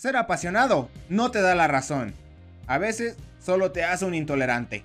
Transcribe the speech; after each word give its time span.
ser 0.00 0.16
apasionado 0.16 0.88
no 1.10 1.30
te 1.30 1.42
da 1.42 1.54
la 1.54 1.68
razón. 1.68 2.14
A 2.66 2.78
veces 2.78 3.16
solo 3.38 3.70
te 3.70 3.84
hace 3.84 4.06
un 4.06 4.14
intolerante. 4.14 4.82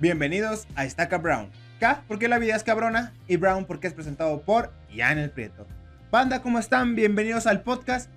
Bienvenidos 0.00 0.66
a 0.74 0.84
Estaca 0.84 1.18
Brown. 1.18 1.50
K 1.78 2.02
porque 2.08 2.26
la 2.26 2.40
vida 2.40 2.56
es 2.56 2.64
cabrona 2.64 3.12
y 3.28 3.36
Brown 3.36 3.64
porque 3.64 3.86
es 3.86 3.94
presentado 3.94 4.42
por 4.42 4.72
Ian 4.92 5.18
el 5.18 5.30
Prieto. 5.30 5.68
Banda, 6.10 6.42
¿cómo 6.42 6.58
están? 6.58 6.96
Bienvenidos 6.96 7.46
al 7.46 7.62
podcast. 7.62 8.10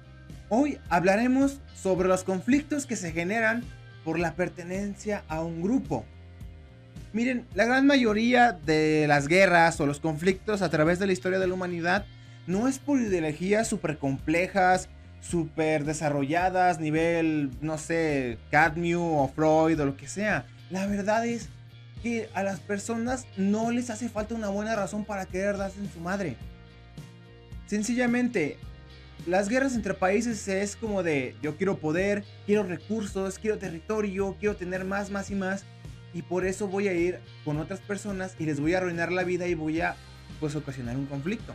Hoy 0.50 0.80
hablaremos 0.90 1.60
sobre 1.76 2.08
los 2.08 2.24
conflictos 2.24 2.88
que 2.88 2.96
se 2.96 3.12
generan 3.12 3.64
por 4.04 4.18
la 4.18 4.34
pertenencia 4.34 5.24
a 5.28 5.42
un 5.42 5.62
grupo. 5.62 6.04
Miren, 7.14 7.46
la 7.54 7.66
gran 7.66 7.86
mayoría 7.86 8.54
de 8.54 9.06
las 9.08 9.28
guerras 9.28 9.80
o 9.80 9.86
los 9.86 10.00
conflictos 10.00 10.64
a 10.64 10.72
través 10.72 10.98
de 10.98 11.06
la 11.06 11.14
historia 11.14 11.38
de 11.38 11.46
la 11.46 11.54
humanidad 11.54 12.08
no 12.48 12.68
es 12.68 12.80
por 12.80 13.00
ideologías 13.00 13.68
súper 13.68 14.00
complejas, 14.00 14.90
súper 15.22 15.86
desarrolladas, 15.86 16.80
nivel, 16.80 17.52
no 17.62 17.78
sé, 17.78 18.38
Cadmium 18.50 19.14
o 19.14 19.28
Freud 19.30 19.80
o 19.80 19.86
lo 19.86 19.96
que 19.96 20.08
sea. 20.08 20.46
La 20.70 20.88
verdad 20.88 21.26
es 21.26 21.50
que 22.02 22.30
a 22.34 22.44
las 22.44 22.60
personas 22.60 23.28
no 23.38 23.72
les 23.72 23.90
hace 23.90 24.10
falta 24.10 24.36
una 24.36 24.50
buena 24.50 24.76
razón 24.76 25.06
para 25.06 25.26
querer 25.26 25.58
darse 25.58 25.80
en 25.80 25.92
su 25.92 26.00
madre. 26.00 26.36
Sencillamente, 27.68 28.58
las 29.28 29.48
guerras 29.48 29.76
entre 29.76 29.94
países 29.94 30.48
es 30.48 30.76
como 30.76 31.04
de 31.04 31.36
yo 31.42 31.56
quiero 31.56 31.78
poder, 31.78 32.24
quiero 32.46 32.64
recursos, 32.64 33.38
quiero 33.38 33.60
territorio, 33.60 34.36
quiero 34.40 34.56
tener 34.56 34.84
más, 34.84 35.12
más 35.12 35.30
y 35.30 35.36
más. 35.36 35.64
Y 36.14 36.24
por 36.24 36.46
eso 36.46 36.68
voy 36.68 36.88
a 36.88 36.94
ir 36.94 37.20
con 37.46 37.58
otras 37.60 37.80
personas 37.80 38.36
y 38.40 38.46
les 38.46 38.60
voy 38.60 38.74
a 38.74 38.80
arruinar 38.80 39.12
la 39.12 39.24
vida 39.24 39.48
y 39.48 39.54
voy 39.54 39.80
a 39.80 39.96
pues 40.40 40.56
ocasionar 40.56 40.98
un 40.98 41.06
conflicto. 41.06 41.54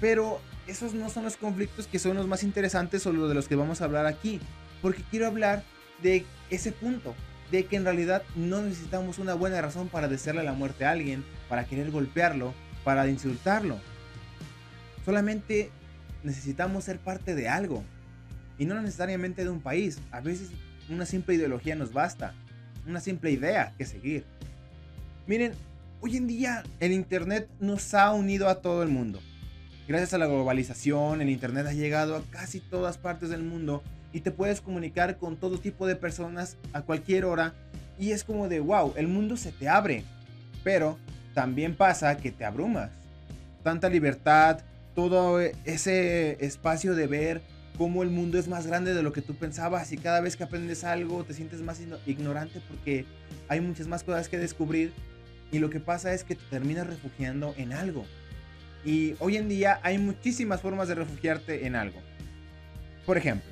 Pero 0.00 0.40
esos 0.66 0.94
no 0.94 1.10
son 1.10 1.24
los 1.24 1.36
conflictos 1.36 1.86
que 1.86 1.98
son 1.98 2.16
los 2.16 2.26
más 2.26 2.42
interesantes 2.42 3.06
o 3.06 3.12
los 3.12 3.28
de 3.28 3.34
los 3.34 3.48
que 3.48 3.56
vamos 3.56 3.80
a 3.80 3.84
hablar 3.84 4.06
aquí. 4.06 4.40
Porque 4.82 5.02
quiero 5.10 5.26
hablar 5.26 5.62
de 6.02 6.24
ese 6.50 6.72
punto. 6.72 7.14
De 7.50 7.66
que 7.66 7.76
en 7.76 7.84
realidad 7.84 8.24
no 8.34 8.60
necesitamos 8.60 9.18
una 9.18 9.34
buena 9.34 9.60
razón 9.62 9.88
para 9.88 10.08
desearle 10.08 10.42
la 10.42 10.52
muerte 10.52 10.84
a 10.84 10.90
alguien, 10.90 11.24
para 11.48 11.64
querer 11.64 11.92
golpearlo, 11.92 12.52
para 12.82 13.06
insultarlo. 13.08 13.78
Solamente 15.04 15.70
necesitamos 16.24 16.84
ser 16.84 16.98
parte 16.98 17.36
de 17.36 17.48
algo. 17.48 17.84
Y 18.58 18.64
no 18.64 18.80
necesariamente 18.80 19.44
de 19.44 19.50
un 19.50 19.60
país. 19.60 20.00
A 20.10 20.20
veces 20.20 20.50
una 20.88 21.06
simple 21.06 21.36
ideología 21.36 21.76
nos 21.76 21.92
basta. 21.92 22.34
Una 22.84 23.00
simple 23.00 23.30
idea 23.30 23.74
que 23.78 23.84
seguir. 23.84 24.24
Miren, 25.28 25.52
hoy 26.00 26.16
en 26.16 26.26
día 26.26 26.64
el 26.80 26.92
Internet 26.92 27.48
nos 27.60 27.94
ha 27.94 28.12
unido 28.12 28.48
a 28.48 28.60
todo 28.60 28.82
el 28.82 28.88
mundo. 28.88 29.20
Gracias 29.88 30.14
a 30.14 30.18
la 30.18 30.26
globalización, 30.26 31.20
el 31.20 31.30
Internet 31.30 31.68
ha 31.68 31.72
llegado 31.72 32.16
a 32.16 32.22
casi 32.30 32.58
todas 32.58 32.98
partes 32.98 33.28
del 33.28 33.44
mundo 33.44 33.84
y 34.12 34.20
te 34.20 34.32
puedes 34.32 34.60
comunicar 34.60 35.16
con 35.16 35.36
todo 35.36 35.58
tipo 35.58 35.86
de 35.86 35.94
personas 35.94 36.56
a 36.72 36.82
cualquier 36.82 37.24
hora. 37.24 37.54
Y 37.96 38.10
es 38.10 38.24
como 38.24 38.48
de, 38.48 38.58
wow, 38.58 38.94
el 38.96 39.06
mundo 39.06 39.36
se 39.36 39.52
te 39.52 39.68
abre. 39.68 40.02
Pero 40.64 40.98
también 41.34 41.76
pasa 41.76 42.16
que 42.16 42.32
te 42.32 42.44
abrumas. 42.44 42.90
Tanta 43.62 43.88
libertad, 43.88 44.58
todo 44.96 45.38
ese 45.38 46.44
espacio 46.44 46.96
de 46.96 47.06
ver 47.06 47.42
cómo 47.78 48.02
el 48.02 48.10
mundo 48.10 48.38
es 48.38 48.48
más 48.48 48.66
grande 48.66 48.92
de 48.92 49.04
lo 49.04 49.12
que 49.12 49.22
tú 49.22 49.36
pensabas 49.36 49.92
y 49.92 49.98
cada 49.98 50.20
vez 50.20 50.34
que 50.36 50.42
aprendes 50.42 50.82
algo 50.82 51.22
te 51.22 51.34
sientes 51.34 51.60
más 51.60 51.80
ignorante 52.06 52.60
porque 52.68 53.04
hay 53.48 53.60
muchas 53.60 53.86
más 53.86 54.02
cosas 54.02 54.28
que 54.28 54.38
descubrir 54.38 54.92
y 55.52 55.58
lo 55.58 55.70
que 55.70 55.78
pasa 55.78 56.12
es 56.12 56.24
que 56.24 56.34
te 56.34 56.44
terminas 56.50 56.86
refugiando 56.86 57.54
en 57.56 57.72
algo. 57.72 58.04
Y 58.84 59.14
hoy 59.18 59.36
en 59.36 59.48
día 59.48 59.80
hay 59.82 59.98
muchísimas 59.98 60.60
formas 60.60 60.88
de 60.88 60.94
refugiarte 60.94 61.66
en 61.66 61.74
algo. 61.74 62.00
Por 63.04 63.16
ejemplo, 63.16 63.50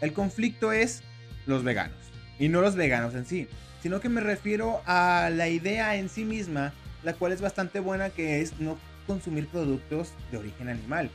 el 0.00 0.12
conflicto 0.12 0.72
es 0.72 1.02
los 1.46 1.64
veganos. 1.64 1.96
Y 2.38 2.48
no 2.48 2.60
los 2.60 2.76
veganos 2.76 3.14
en 3.14 3.26
sí, 3.26 3.48
sino 3.82 4.00
que 4.00 4.08
me 4.08 4.20
refiero 4.20 4.80
a 4.86 5.30
la 5.34 5.48
idea 5.48 5.96
en 5.96 6.08
sí 6.08 6.24
misma, 6.24 6.72
la 7.02 7.14
cual 7.14 7.32
es 7.32 7.40
bastante 7.40 7.80
buena, 7.80 8.10
que 8.10 8.40
es 8.40 8.60
no 8.60 8.78
consumir 9.06 9.48
productos 9.48 10.12
de 10.30 10.38
origen 10.38 10.68
animal. 10.68 11.10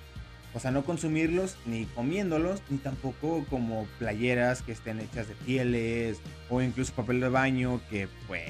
O 0.54 0.60
sea, 0.60 0.72
no 0.72 0.84
consumirlos 0.84 1.58
ni 1.66 1.86
comiéndolos, 1.86 2.62
ni 2.70 2.78
tampoco 2.78 3.46
como 3.50 3.88
playeras 3.98 4.62
que 4.62 4.72
estén 4.72 5.00
hechas 5.00 5.28
de 5.28 5.36
pieles 5.36 6.20
o 6.50 6.62
incluso 6.62 6.94
papel 6.94 7.22
de 7.22 7.30
baño 7.30 7.82
que 7.90 8.08
pues 8.28 8.44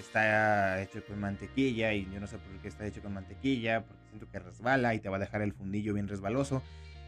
está 0.00 0.80
hecho 0.82 1.04
con 1.04 1.18
mantequilla 1.18 1.92
y 1.92 2.08
yo 2.12 2.20
no 2.20 2.26
sé 2.26 2.38
por 2.38 2.60
qué 2.60 2.68
está 2.68 2.86
hecho 2.86 3.02
con 3.02 3.14
mantequilla, 3.14 3.84
porque 3.84 4.02
siento 4.08 4.30
que 4.30 4.38
resbala 4.38 4.94
y 4.94 5.00
te 5.00 5.08
va 5.08 5.16
a 5.16 5.20
dejar 5.20 5.42
el 5.42 5.52
fundillo 5.52 5.94
bien 5.94 6.08
resbaloso. 6.08 6.62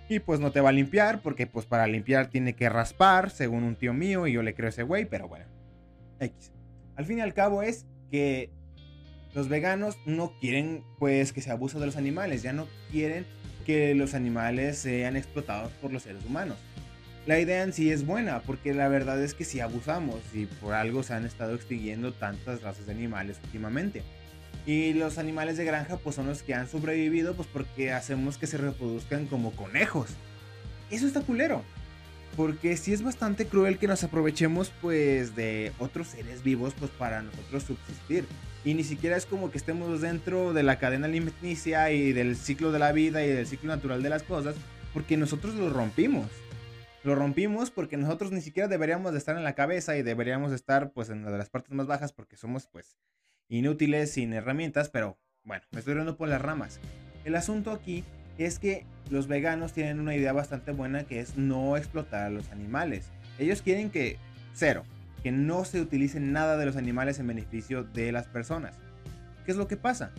Y 0.08 0.20
pues 0.20 0.40
no 0.40 0.52
te 0.52 0.60
va 0.60 0.70
a 0.70 0.72
limpiar, 0.72 1.20
porque 1.20 1.46
pues 1.46 1.66
para 1.66 1.86
limpiar 1.86 2.28
tiene 2.28 2.54
que 2.54 2.68
raspar, 2.68 3.30
según 3.30 3.62
un 3.64 3.76
tío 3.76 3.92
mío, 3.92 4.26
y 4.26 4.32
yo 4.32 4.42
le 4.42 4.54
creo 4.54 4.66
a 4.66 4.70
ese 4.70 4.82
güey, 4.82 5.04
pero 5.04 5.28
bueno. 5.28 5.44
X. 6.20 6.52
Al 6.96 7.04
fin 7.04 7.18
y 7.18 7.20
al 7.20 7.34
cabo 7.34 7.62
es 7.62 7.86
que 8.10 8.50
los 9.34 9.48
veganos 9.48 9.98
no 10.06 10.32
quieren 10.40 10.82
pues 10.98 11.32
que 11.32 11.42
se 11.42 11.50
abuse 11.50 11.78
de 11.78 11.86
los 11.86 11.96
animales, 11.96 12.42
ya 12.42 12.52
no 12.52 12.66
quieren 12.90 13.26
que 13.66 13.94
los 13.94 14.14
animales 14.14 14.78
sean 14.78 15.16
explotados 15.16 15.70
por 15.72 15.92
los 15.92 16.04
seres 16.04 16.24
humanos 16.24 16.56
la 17.28 17.38
idea 17.38 17.62
en 17.62 17.74
sí 17.74 17.92
es 17.92 18.06
buena, 18.06 18.40
porque 18.40 18.72
la 18.72 18.88
verdad 18.88 19.22
es 19.22 19.34
que 19.34 19.44
si 19.44 19.60
abusamos 19.60 20.18
y 20.32 20.46
por 20.46 20.72
algo 20.72 21.02
se 21.02 21.12
han 21.12 21.26
estado 21.26 21.54
extinguiendo 21.54 22.14
tantas 22.14 22.62
razas 22.62 22.86
de 22.86 22.92
animales 22.92 23.38
últimamente. 23.44 24.02
Y 24.64 24.94
los 24.94 25.18
animales 25.18 25.58
de 25.58 25.66
granja 25.66 25.98
pues 25.98 26.16
son 26.16 26.26
los 26.26 26.42
que 26.42 26.54
han 26.54 26.70
sobrevivido 26.70 27.34
pues 27.34 27.46
porque 27.52 27.92
hacemos 27.92 28.38
que 28.38 28.46
se 28.46 28.56
reproduzcan 28.56 29.26
como 29.26 29.50
conejos. 29.52 30.08
Eso 30.90 31.06
está 31.06 31.20
culero. 31.20 31.62
Porque 32.34 32.78
sí 32.78 32.94
es 32.94 33.02
bastante 33.02 33.46
cruel 33.46 33.76
que 33.76 33.88
nos 33.88 34.02
aprovechemos 34.04 34.72
pues 34.80 35.36
de 35.36 35.72
otros 35.78 36.06
seres 36.06 36.42
vivos 36.42 36.72
pues 36.78 36.90
para 36.92 37.20
nosotros 37.20 37.62
subsistir. 37.62 38.24
Y 38.64 38.72
ni 38.72 38.84
siquiera 38.84 39.18
es 39.18 39.26
como 39.26 39.50
que 39.50 39.58
estemos 39.58 40.00
dentro 40.00 40.54
de 40.54 40.62
la 40.62 40.78
cadena 40.78 41.04
alimenticia 41.04 41.90
y 41.92 42.14
del 42.14 42.36
ciclo 42.36 42.72
de 42.72 42.78
la 42.78 42.92
vida 42.92 43.22
y 43.22 43.28
del 43.28 43.46
ciclo 43.46 43.68
natural 43.68 44.02
de 44.02 44.08
las 44.08 44.22
cosas 44.22 44.56
porque 44.94 45.18
nosotros 45.18 45.54
lo 45.56 45.68
rompimos 45.68 46.26
lo 47.04 47.14
rompimos 47.14 47.70
porque 47.70 47.96
nosotros 47.96 48.32
ni 48.32 48.40
siquiera 48.40 48.68
deberíamos 48.68 49.12
de 49.12 49.18
estar 49.18 49.36
en 49.36 49.44
la 49.44 49.54
cabeza 49.54 49.96
y 49.96 50.02
deberíamos 50.02 50.52
estar 50.52 50.92
pues 50.92 51.08
en 51.10 51.18
una 51.18 51.30
de 51.30 51.38
las 51.38 51.50
partes 51.50 51.72
más 51.72 51.86
bajas 51.86 52.12
porque 52.12 52.36
somos 52.36 52.66
pues 52.66 52.96
inútiles 53.48 54.12
sin 54.12 54.32
herramientas, 54.32 54.88
pero 54.90 55.18
bueno, 55.44 55.64
me 55.70 55.78
estoy 55.78 55.94
riendo 55.94 56.16
por 56.16 56.28
las 56.28 56.42
ramas. 56.42 56.80
El 57.24 57.34
asunto 57.34 57.70
aquí 57.70 58.04
es 58.36 58.58
que 58.58 58.84
los 59.10 59.26
veganos 59.26 59.72
tienen 59.72 60.00
una 60.00 60.14
idea 60.14 60.32
bastante 60.32 60.72
buena 60.72 61.04
que 61.04 61.20
es 61.20 61.36
no 61.36 61.76
explotar 61.76 62.22
a 62.22 62.30
los 62.30 62.50
animales. 62.50 63.10
Ellos 63.38 63.62
quieren 63.62 63.90
que 63.90 64.18
cero, 64.54 64.84
que 65.22 65.32
no 65.32 65.64
se 65.64 65.80
utilice 65.80 66.20
nada 66.20 66.56
de 66.56 66.66
los 66.66 66.76
animales 66.76 67.18
en 67.18 67.26
beneficio 67.26 67.84
de 67.84 68.12
las 68.12 68.26
personas. 68.26 68.76
¿Qué 69.44 69.52
es 69.52 69.56
lo 69.56 69.68
que 69.68 69.76
pasa? 69.76 70.10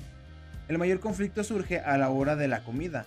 El 0.68 0.78
mayor 0.78 1.00
conflicto 1.00 1.44
surge 1.44 1.80
a 1.80 1.98
la 1.98 2.10
hora 2.10 2.36
de 2.36 2.48
la 2.48 2.64
comida. 2.64 3.06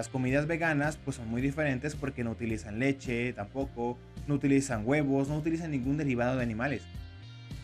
Las 0.00 0.08
comidas 0.08 0.46
veganas 0.46 0.96
pues 0.96 1.18
son 1.18 1.28
muy 1.28 1.42
diferentes 1.42 1.94
porque 1.94 2.24
no 2.24 2.30
utilizan 2.30 2.78
leche 2.78 3.34
tampoco, 3.34 3.98
no 4.26 4.36
utilizan 4.36 4.88
huevos, 4.88 5.28
no 5.28 5.36
utilizan 5.36 5.72
ningún 5.72 5.98
derivado 5.98 6.38
de 6.38 6.42
animales. 6.42 6.80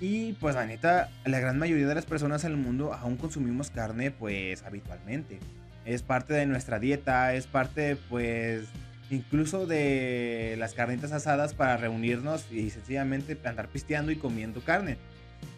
Y 0.02 0.34
pues 0.34 0.54
la 0.54 0.66
neta, 0.66 1.08
la 1.24 1.40
gran 1.40 1.58
mayoría 1.58 1.86
de 1.86 1.94
las 1.94 2.04
personas 2.04 2.44
en 2.44 2.50
el 2.52 2.58
mundo 2.58 2.92
aún 2.92 3.16
consumimos 3.16 3.70
carne 3.70 4.10
pues 4.10 4.64
habitualmente. 4.64 5.38
Es 5.86 6.02
parte 6.02 6.34
de 6.34 6.44
nuestra 6.44 6.78
dieta, 6.78 7.32
es 7.32 7.46
parte 7.46 7.96
pues 8.10 8.66
incluso 9.08 9.66
de 9.66 10.56
las 10.58 10.74
carnitas 10.74 11.12
asadas 11.12 11.54
para 11.54 11.78
reunirnos 11.78 12.52
y 12.52 12.68
sencillamente 12.68 13.38
andar 13.48 13.68
pisteando 13.68 14.12
y 14.12 14.16
comiendo 14.16 14.60
carne. 14.60 14.98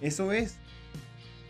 Eso 0.00 0.30
es. 0.30 0.58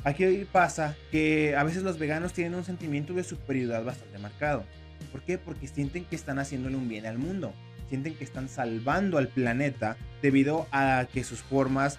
Aquí 0.05 0.47
pasa 0.50 0.97
que 1.10 1.55
a 1.55 1.65
veces 1.65 1.83
los 1.83 1.99
veganos 1.99 2.33
tienen 2.33 2.55
un 2.55 2.65
sentimiento 2.65 3.12
de 3.12 3.25
superioridad 3.25 3.84
bastante 3.84 4.16
marcado. 4.16 4.65
¿Por 5.12 5.22
qué? 5.22 5.38
Porque 5.38 5.69
sienten 5.69 6.04
que 6.04 6.16
están 6.16 6.38
haciéndole 6.38 6.76
un 6.76 6.88
bien 6.88 7.06
al 7.06 7.18
mundo. 7.18 7.53
Sienten 7.89 8.15
que 8.15 8.24
están 8.24 8.48
salvando 8.48 9.18
al 9.18 9.28
planeta 9.28 9.97
debido 10.21 10.66
a 10.72 11.06
que 11.12 11.24
sus 11.24 11.41
formas 11.41 11.98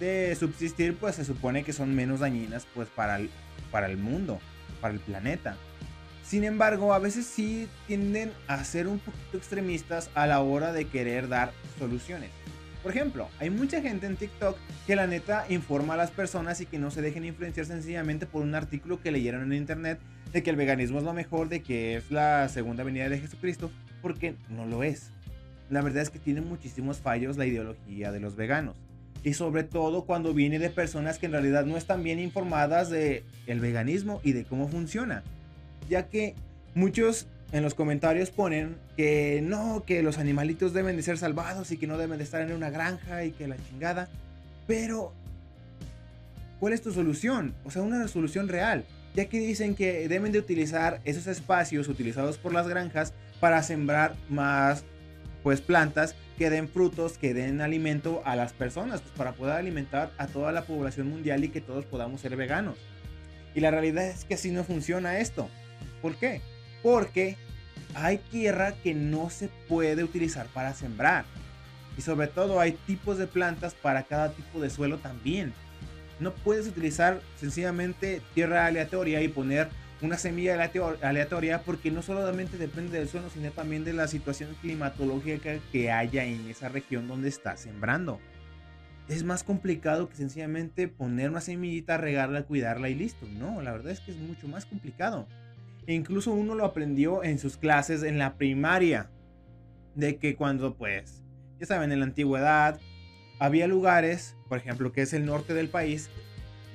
de 0.00 0.34
subsistir 0.34 0.96
pues 0.96 1.16
se 1.16 1.24
supone 1.24 1.64
que 1.64 1.72
son 1.72 1.94
menos 1.94 2.20
dañinas 2.20 2.66
pues 2.74 2.88
para 2.88 3.16
el, 3.16 3.30
para 3.70 3.86
el 3.86 3.96
mundo, 3.96 4.40
para 4.80 4.94
el 4.94 5.00
planeta. 5.00 5.56
Sin 6.22 6.42
embargo, 6.42 6.92
a 6.92 6.98
veces 6.98 7.24
sí 7.24 7.68
tienden 7.86 8.32
a 8.48 8.62
ser 8.64 8.88
un 8.88 8.98
poquito 8.98 9.36
extremistas 9.36 10.10
a 10.14 10.26
la 10.26 10.40
hora 10.40 10.72
de 10.72 10.86
querer 10.88 11.28
dar 11.28 11.52
soluciones. 11.78 12.30
Por 12.82 12.90
ejemplo, 12.90 13.28
hay 13.38 13.50
mucha 13.50 13.80
gente 13.80 14.06
en 14.06 14.16
TikTok 14.16 14.56
que 14.86 14.96
la 14.96 15.06
neta 15.06 15.46
informa 15.48 15.94
a 15.94 15.96
las 15.96 16.10
personas 16.10 16.60
y 16.60 16.66
que 16.66 16.78
no 16.78 16.90
se 16.90 17.02
dejen 17.02 17.24
influenciar 17.24 17.66
sencillamente 17.66 18.26
por 18.26 18.42
un 18.42 18.54
artículo 18.54 19.00
que 19.00 19.10
leyeron 19.10 19.42
en 19.42 19.58
internet 19.58 19.98
de 20.36 20.42
que 20.42 20.50
el 20.50 20.56
veganismo 20.56 20.98
es 20.98 21.04
lo 21.04 21.14
mejor, 21.14 21.48
de 21.48 21.62
que 21.62 21.96
es 21.96 22.10
la 22.10 22.46
segunda 22.50 22.84
venida 22.84 23.08
de 23.08 23.18
Jesucristo, 23.18 23.70
porque 24.02 24.34
no 24.50 24.66
lo 24.66 24.82
es. 24.82 25.10
La 25.70 25.80
verdad 25.80 26.02
es 26.02 26.10
que 26.10 26.18
tiene 26.18 26.42
muchísimos 26.42 26.98
fallos 26.98 27.38
la 27.38 27.46
ideología 27.46 28.12
de 28.12 28.20
los 28.20 28.36
veganos. 28.36 28.76
Y 29.24 29.32
sobre 29.32 29.64
todo 29.64 30.04
cuando 30.04 30.34
viene 30.34 30.58
de 30.58 30.68
personas 30.68 31.18
que 31.18 31.24
en 31.24 31.32
realidad 31.32 31.64
no 31.64 31.78
están 31.78 32.02
bien 32.02 32.18
informadas 32.18 32.90
de 32.90 33.24
el 33.46 33.60
veganismo 33.60 34.20
y 34.24 34.32
de 34.32 34.44
cómo 34.44 34.68
funciona. 34.68 35.22
Ya 35.88 36.06
que 36.08 36.34
muchos 36.74 37.28
en 37.52 37.62
los 37.62 37.72
comentarios 37.72 38.28
ponen 38.28 38.76
que 38.94 39.40
no, 39.42 39.84
que 39.86 40.02
los 40.02 40.18
animalitos 40.18 40.74
deben 40.74 40.96
de 40.96 41.02
ser 41.02 41.16
salvados 41.16 41.70
y 41.70 41.78
que 41.78 41.86
no 41.86 41.96
deben 41.96 42.18
de 42.18 42.24
estar 42.24 42.42
en 42.42 42.52
una 42.52 42.68
granja 42.68 43.24
y 43.24 43.32
que 43.32 43.48
la 43.48 43.56
chingada. 43.70 44.10
Pero, 44.66 45.14
¿cuál 46.60 46.74
es 46.74 46.82
tu 46.82 46.92
solución? 46.92 47.54
O 47.64 47.70
sea, 47.70 47.80
una 47.80 48.06
solución 48.06 48.48
real. 48.48 48.84
Ya 49.16 49.30
que 49.30 49.38
dicen 49.40 49.74
que 49.74 50.06
deben 50.08 50.30
de 50.30 50.38
utilizar 50.38 51.00
esos 51.06 51.26
espacios 51.26 51.88
utilizados 51.88 52.36
por 52.36 52.52
las 52.52 52.68
granjas 52.68 53.14
para 53.40 53.62
sembrar 53.62 54.14
más 54.28 54.84
pues 55.42 55.62
plantas 55.62 56.14
que 56.36 56.50
den 56.50 56.68
frutos, 56.68 57.16
que 57.16 57.32
den 57.32 57.62
alimento 57.62 58.20
a 58.26 58.36
las 58.36 58.52
personas, 58.52 59.00
pues 59.00 59.14
para 59.16 59.32
poder 59.32 59.54
alimentar 59.54 60.12
a 60.18 60.26
toda 60.26 60.52
la 60.52 60.64
población 60.64 61.08
mundial 61.08 61.44
y 61.44 61.48
que 61.48 61.62
todos 61.62 61.86
podamos 61.86 62.20
ser 62.20 62.36
veganos. 62.36 62.76
Y 63.54 63.60
la 63.60 63.70
realidad 63.70 64.06
es 64.06 64.26
que 64.26 64.34
así 64.34 64.50
no 64.50 64.64
funciona 64.64 65.18
esto. 65.18 65.48
¿Por 66.02 66.16
qué? 66.16 66.42
Porque 66.82 67.38
hay 67.94 68.18
tierra 68.18 68.74
que 68.82 68.92
no 68.92 69.30
se 69.30 69.48
puede 69.66 70.04
utilizar 70.04 70.46
para 70.48 70.74
sembrar. 70.74 71.24
Y 71.96 72.02
sobre 72.02 72.26
todo 72.26 72.60
hay 72.60 72.72
tipos 72.72 73.16
de 73.16 73.26
plantas 73.26 73.72
para 73.72 74.02
cada 74.02 74.32
tipo 74.32 74.60
de 74.60 74.68
suelo 74.68 74.98
también. 74.98 75.54
No 76.20 76.32
puedes 76.32 76.66
utilizar 76.66 77.20
sencillamente 77.36 78.22
tierra 78.34 78.66
aleatoria 78.66 79.22
y 79.22 79.28
poner 79.28 79.68
una 80.02 80.18
semilla 80.18 80.70
aleatoria 81.02 81.62
porque 81.62 81.90
no 81.90 82.02
solamente 82.02 82.58
depende 82.58 82.98
del 82.98 83.08
suelo, 83.08 83.30
sino 83.30 83.50
también 83.50 83.84
de 83.84 83.92
la 83.92 84.08
situación 84.08 84.54
climatológica 84.60 85.58
que 85.72 85.90
haya 85.90 86.24
en 86.24 86.48
esa 86.48 86.68
región 86.68 87.08
donde 87.08 87.28
estás 87.28 87.60
sembrando. 87.60 88.20
Es 89.08 89.24
más 89.24 89.44
complicado 89.44 90.08
que 90.08 90.16
sencillamente 90.16 90.88
poner 90.88 91.30
una 91.30 91.40
semillita, 91.40 91.96
regarla, 91.96 92.42
cuidarla 92.42 92.88
y 92.88 92.94
listo. 92.94 93.26
No, 93.38 93.62
la 93.62 93.72
verdad 93.72 93.92
es 93.92 94.00
que 94.00 94.10
es 94.10 94.16
mucho 94.16 94.48
más 94.48 94.66
complicado. 94.66 95.28
E 95.86 95.94
incluso 95.94 96.32
uno 96.32 96.54
lo 96.54 96.64
aprendió 96.64 97.22
en 97.22 97.38
sus 97.38 97.56
clases 97.56 98.02
en 98.02 98.18
la 98.18 98.36
primaria. 98.36 99.10
De 99.94 100.16
que 100.16 100.34
cuando, 100.34 100.76
pues, 100.76 101.22
ya 101.60 101.66
saben, 101.66 101.92
en 101.92 102.00
la 102.00 102.06
antigüedad 102.06 102.80
había 103.38 103.66
lugares, 103.66 104.36
por 104.48 104.58
ejemplo, 104.58 104.92
que 104.92 105.02
es 105.02 105.12
el 105.12 105.24
norte 105.24 105.54
del 105.54 105.68
país, 105.68 106.08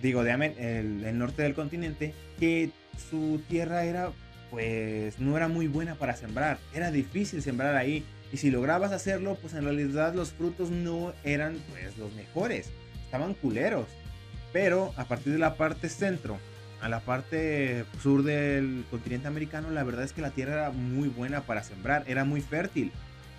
digo, 0.01 0.23
de 0.23 0.31
el, 0.31 1.03
el 1.05 1.17
norte 1.17 1.41
del 1.43 1.53
continente, 1.53 2.13
que 2.39 2.71
su 3.09 3.41
tierra 3.47 3.85
era, 3.85 4.11
pues, 4.49 5.19
no 5.19 5.37
era 5.37 5.47
muy 5.47 5.67
buena 5.67 5.95
para 5.95 6.15
sembrar. 6.15 6.59
Era 6.73 6.91
difícil 6.91 7.41
sembrar 7.41 7.75
ahí. 7.75 8.05
Y 8.31 8.37
si 8.37 8.49
lograbas 8.49 8.91
hacerlo, 8.91 9.37
pues 9.41 9.53
en 9.53 9.63
realidad 9.63 10.13
los 10.15 10.31
frutos 10.31 10.69
no 10.69 11.13
eran, 11.23 11.57
pues, 11.69 11.97
los 11.97 12.13
mejores. 12.13 12.69
Estaban 13.05 13.33
culeros. 13.33 13.87
Pero 14.53 14.93
a 14.97 15.05
partir 15.05 15.33
de 15.33 15.39
la 15.39 15.55
parte 15.55 15.89
centro, 15.89 16.37
a 16.81 16.89
la 16.89 17.01
parte 17.01 17.85
sur 18.01 18.23
del 18.23 18.85
continente 18.89 19.27
americano, 19.27 19.69
la 19.69 19.83
verdad 19.83 20.03
es 20.03 20.13
que 20.13 20.21
la 20.21 20.31
tierra 20.31 20.53
era 20.53 20.71
muy 20.71 21.09
buena 21.09 21.41
para 21.41 21.63
sembrar, 21.63 22.03
era 22.07 22.23
muy 22.25 22.41
fértil. 22.41 22.91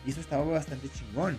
Y 0.06 0.10
eso 0.10 0.20
estaba 0.20 0.44
bastante 0.44 0.88
chingón. 0.88 1.38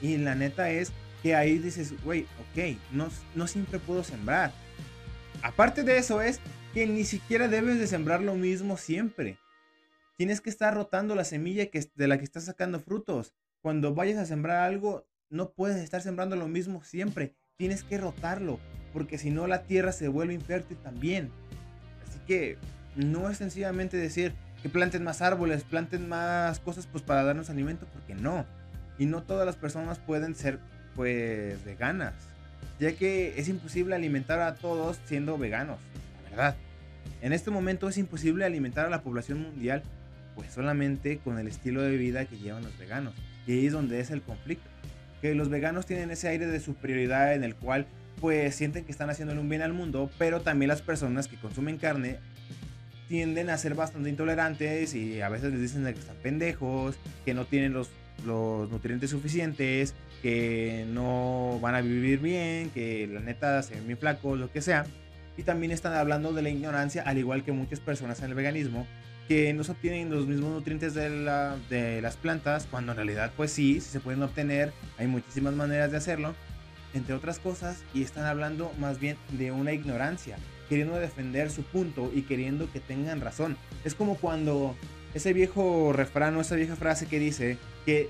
Y 0.00 0.16
la 0.18 0.34
neta 0.34 0.70
es 0.70 0.92
que 1.22 1.34
ahí 1.34 1.58
dices, 1.58 1.94
güey, 2.02 2.22
ok, 2.22 2.78
no, 2.90 3.08
no 3.34 3.46
siempre 3.46 3.78
puedo 3.78 4.02
sembrar. 4.02 4.52
Aparte 5.42 5.82
de 5.82 5.98
eso 5.98 6.20
es 6.20 6.40
que 6.74 6.86
ni 6.86 7.04
siquiera 7.04 7.48
debes 7.48 7.78
de 7.78 7.86
sembrar 7.86 8.22
lo 8.22 8.34
mismo 8.34 8.76
siempre. 8.76 9.38
Tienes 10.16 10.40
que 10.40 10.50
estar 10.50 10.74
rotando 10.74 11.14
la 11.14 11.24
semilla 11.24 11.66
que, 11.66 11.88
de 11.94 12.08
la 12.08 12.18
que 12.18 12.24
estás 12.24 12.44
sacando 12.44 12.80
frutos. 12.80 13.34
Cuando 13.60 13.94
vayas 13.94 14.18
a 14.18 14.26
sembrar 14.26 14.62
algo, 14.64 15.06
no 15.30 15.52
puedes 15.52 15.76
estar 15.76 16.02
sembrando 16.02 16.36
lo 16.36 16.48
mismo 16.48 16.82
siempre. 16.84 17.34
Tienes 17.56 17.84
que 17.84 17.98
rotarlo, 17.98 18.58
porque 18.92 19.18
si 19.18 19.30
no 19.30 19.46
la 19.46 19.62
tierra 19.62 19.92
se 19.92 20.08
vuelve 20.08 20.34
infértil 20.34 20.76
también. 20.78 21.30
Así 22.06 22.18
que 22.26 22.58
no 22.96 23.30
es 23.30 23.38
sencillamente 23.38 23.96
decir 23.96 24.34
que 24.62 24.68
planten 24.68 25.04
más 25.04 25.22
árboles, 25.22 25.64
planten 25.64 26.08
más 26.08 26.60
cosas 26.60 26.86
pues 26.86 27.02
para 27.02 27.24
darnos 27.24 27.50
alimento, 27.50 27.86
porque 27.92 28.14
no. 28.14 28.46
Y 28.98 29.06
no 29.06 29.22
todas 29.22 29.46
las 29.46 29.56
personas 29.56 29.98
pueden 29.98 30.34
ser 30.34 30.60
pues 30.94 31.64
veganas, 31.64 32.14
ya 32.78 32.92
que 32.92 33.38
es 33.38 33.48
imposible 33.48 33.94
alimentar 33.94 34.40
a 34.40 34.54
todos 34.54 34.98
siendo 35.04 35.38
veganos 35.38 35.78
verdad. 36.32 36.56
En 37.20 37.32
este 37.32 37.50
momento 37.50 37.88
es 37.88 37.98
imposible 37.98 38.44
alimentar 38.44 38.86
a 38.86 38.90
la 38.90 39.02
población 39.02 39.40
mundial 39.40 39.82
pues 40.34 40.50
solamente 40.52 41.18
con 41.18 41.38
el 41.38 41.46
estilo 41.46 41.82
de 41.82 41.96
vida 41.96 42.24
que 42.24 42.38
llevan 42.38 42.64
los 42.64 42.76
veganos. 42.78 43.14
Y 43.46 43.52
ahí 43.52 43.66
es 43.66 43.72
donde 43.72 44.00
es 44.00 44.10
el 44.10 44.22
conflicto. 44.22 44.68
Que 45.20 45.34
los 45.34 45.50
veganos 45.50 45.86
tienen 45.86 46.10
ese 46.10 46.28
aire 46.28 46.46
de 46.46 46.58
superioridad 46.58 47.34
en 47.34 47.44
el 47.44 47.54
cual 47.54 47.86
pues 48.20 48.54
sienten 48.54 48.84
que 48.84 48.92
están 48.92 49.10
haciéndole 49.10 49.40
un 49.40 49.48
bien 49.48 49.62
al 49.62 49.72
mundo, 49.72 50.10
pero 50.18 50.40
también 50.40 50.68
las 50.68 50.80
personas 50.80 51.28
que 51.28 51.36
consumen 51.36 51.76
carne 51.76 52.18
tienden 53.08 53.50
a 53.50 53.58
ser 53.58 53.74
bastante 53.74 54.08
intolerantes 54.08 54.94
y 54.94 55.20
a 55.20 55.28
veces 55.28 55.52
les 55.52 55.60
dicen 55.60 55.84
que 55.84 55.90
están 55.98 56.16
pendejos, 56.22 56.96
que 57.24 57.34
no 57.34 57.44
tienen 57.44 57.72
los, 57.72 57.90
los 58.24 58.70
nutrientes 58.70 59.10
suficientes, 59.10 59.94
que 60.22 60.86
no 60.88 61.58
van 61.60 61.74
a 61.74 61.80
vivir 61.80 62.20
bien, 62.20 62.70
que 62.70 63.06
la 63.06 63.20
neta 63.20 63.62
se 63.62 63.74
ven 63.74 63.86
bien 63.86 63.98
flacos, 63.98 64.38
lo 64.38 64.50
que 64.50 64.62
sea. 64.62 64.86
Y 65.36 65.42
también 65.42 65.72
están 65.72 65.94
hablando 65.94 66.32
de 66.32 66.42
la 66.42 66.50
ignorancia, 66.50 67.02
al 67.02 67.18
igual 67.18 67.42
que 67.42 67.52
muchas 67.52 67.80
personas 67.80 68.20
en 68.20 68.26
el 68.26 68.34
veganismo, 68.34 68.86
que 69.28 69.52
no 69.54 69.64
se 69.64 69.72
obtienen 69.72 70.10
los 70.10 70.26
mismos 70.26 70.50
nutrientes 70.50 70.94
de, 70.94 71.08
la, 71.08 71.56
de 71.70 72.02
las 72.02 72.16
plantas, 72.16 72.66
cuando 72.70 72.92
en 72.92 72.96
realidad 72.96 73.32
pues 73.36 73.50
sí, 73.50 73.80
sí 73.80 73.90
se 73.90 74.00
pueden 74.00 74.22
obtener, 74.22 74.72
hay 74.98 75.06
muchísimas 75.06 75.54
maneras 75.54 75.90
de 75.90 75.96
hacerlo, 75.96 76.34
entre 76.94 77.14
otras 77.14 77.38
cosas, 77.38 77.82
y 77.94 78.02
están 78.02 78.26
hablando 78.26 78.70
más 78.78 78.98
bien 78.98 79.16
de 79.30 79.50
una 79.50 79.72
ignorancia, 79.72 80.36
queriendo 80.68 80.96
defender 80.96 81.50
su 81.50 81.62
punto 81.62 82.10
y 82.14 82.22
queriendo 82.22 82.70
que 82.70 82.80
tengan 82.80 83.20
razón. 83.20 83.56
Es 83.84 83.94
como 83.94 84.16
cuando 84.16 84.76
ese 85.14 85.32
viejo 85.32 85.92
refrán 85.92 86.36
o 86.36 86.40
esa 86.40 86.56
vieja 86.56 86.76
frase 86.76 87.06
que 87.06 87.18
dice 87.18 87.58
que 87.84 88.08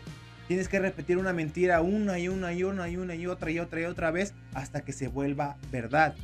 tienes 0.49 0.69
que 0.69 0.79
repetir 0.79 1.19
una 1.19 1.33
mentira 1.33 1.81
una 1.81 2.19
y 2.19 2.29
una 2.29 2.53
y 2.53 2.65
una 2.65 2.89
y 2.89 2.97
una 2.97 3.15
y 3.15 3.27
otra 3.27 3.51
y 3.51 3.59
otra 3.59 3.81
y 3.81 3.85
otra 3.85 4.11
vez 4.11 4.35
hasta 4.55 4.83
que 4.83 4.93
se 4.93 5.09
vuelva 5.09 5.57
verdad. 5.71 6.15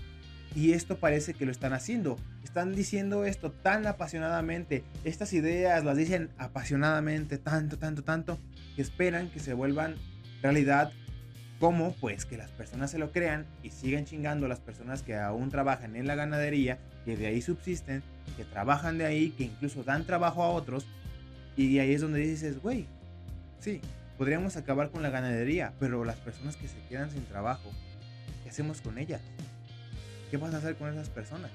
Y 0.55 0.73
esto 0.73 0.99
parece 0.99 1.35
que 1.35 1.45
lo 1.45 1.53
están 1.53 1.73
haciendo. 1.73 2.17
Están 2.43 2.75
diciendo 2.75 3.25
esto 3.25 3.53
tan 3.53 3.87
apasionadamente. 3.87 4.83
Estas 5.05 5.33
ideas 5.33 5.85
las 5.85 5.97
dicen 5.97 6.31
apasionadamente, 6.39 7.39
tanto, 7.39 7.79
tanto, 7.79 8.03
tanto, 8.03 8.39
que 8.75 8.83
esperan 8.83 9.31
que 9.31 9.41
se 9.41 9.53
vuelvan 9.53 9.97
realidad. 10.43 10.93
Como 11.59 11.93
pues 11.95 12.25
que 12.25 12.37
las 12.37 12.51
personas 12.51 12.91
se 12.91 12.99
lo 12.99 13.11
crean 13.11 13.47
y 13.63 13.71
sigan 13.71 14.05
chingando 14.05 14.47
a 14.47 14.49
las 14.49 14.61
personas 14.61 15.03
que 15.03 15.17
aún 15.17 15.51
trabajan 15.51 15.97
en 15.97 16.07
la 16.07 16.15
ganadería, 16.15 16.79
que 17.05 17.17
de 17.17 17.27
ahí 17.27 17.43
subsisten, 17.43 18.03
que 18.37 18.45
trabajan 18.45 18.99
de 18.99 19.07
ahí, 19.07 19.31
que 19.31 19.45
incluso 19.45 19.83
dan 19.83 20.05
trabajo 20.05 20.43
a 20.43 20.51
otros. 20.51 20.87
Y 21.57 21.79
ahí 21.81 21.93
es 21.93 22.01
donde 22.01 22.21
dices, 22.21 22.63
güey, 22.63 22.87
sí, 23.59 23.81
podríamos 24.17 24.57
acabar 24.57 24.91
con 24.91 25.03
la 25.03 25.11
ganadería, 25.11 25.73
pero 25.81 26.05
las 26.05 26.17
personas 26.17 26.57
que 26.57 26.69
se 26.69 26.79
quedan 26.89 27.11
sin 27.11 27.25
trabajo, 27.25 27.71
¿qué 28.45 28.51
hacemos 28.51 28.81
con 28.81 28.99
ellas? 28.99 29.21
¿qué 30.31 30.37
vas 30.37 30.55
a 30.55 30.59
hacer 30.59 30.77
con 30.77 30.91
esas 30.91 31.09
personas? 31.09 31.51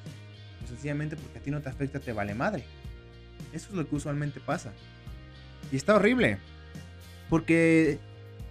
Pues 0.59 0.69
sencillamente 0.69 1.15
porque 1.15 1.39
a 1.39 1.41
ti 1.41 1.51
no 1.51 1.61
te 1.61 1.69
afecta, 1.69 1.99
te 1.99 2.13
vale 2.13 2.33
madre. 2.33 2.63
Eso 3.51 3.69
es 3.69 3.75
lo 3.75 3.87
que 3.87 3.95
usualmente 3.95 4.39
pasa. 4.39 4.71
Y 5.71 5.75
está 5.75 5.95
horrible. 5.95 6.37
Porque 7.29 7.99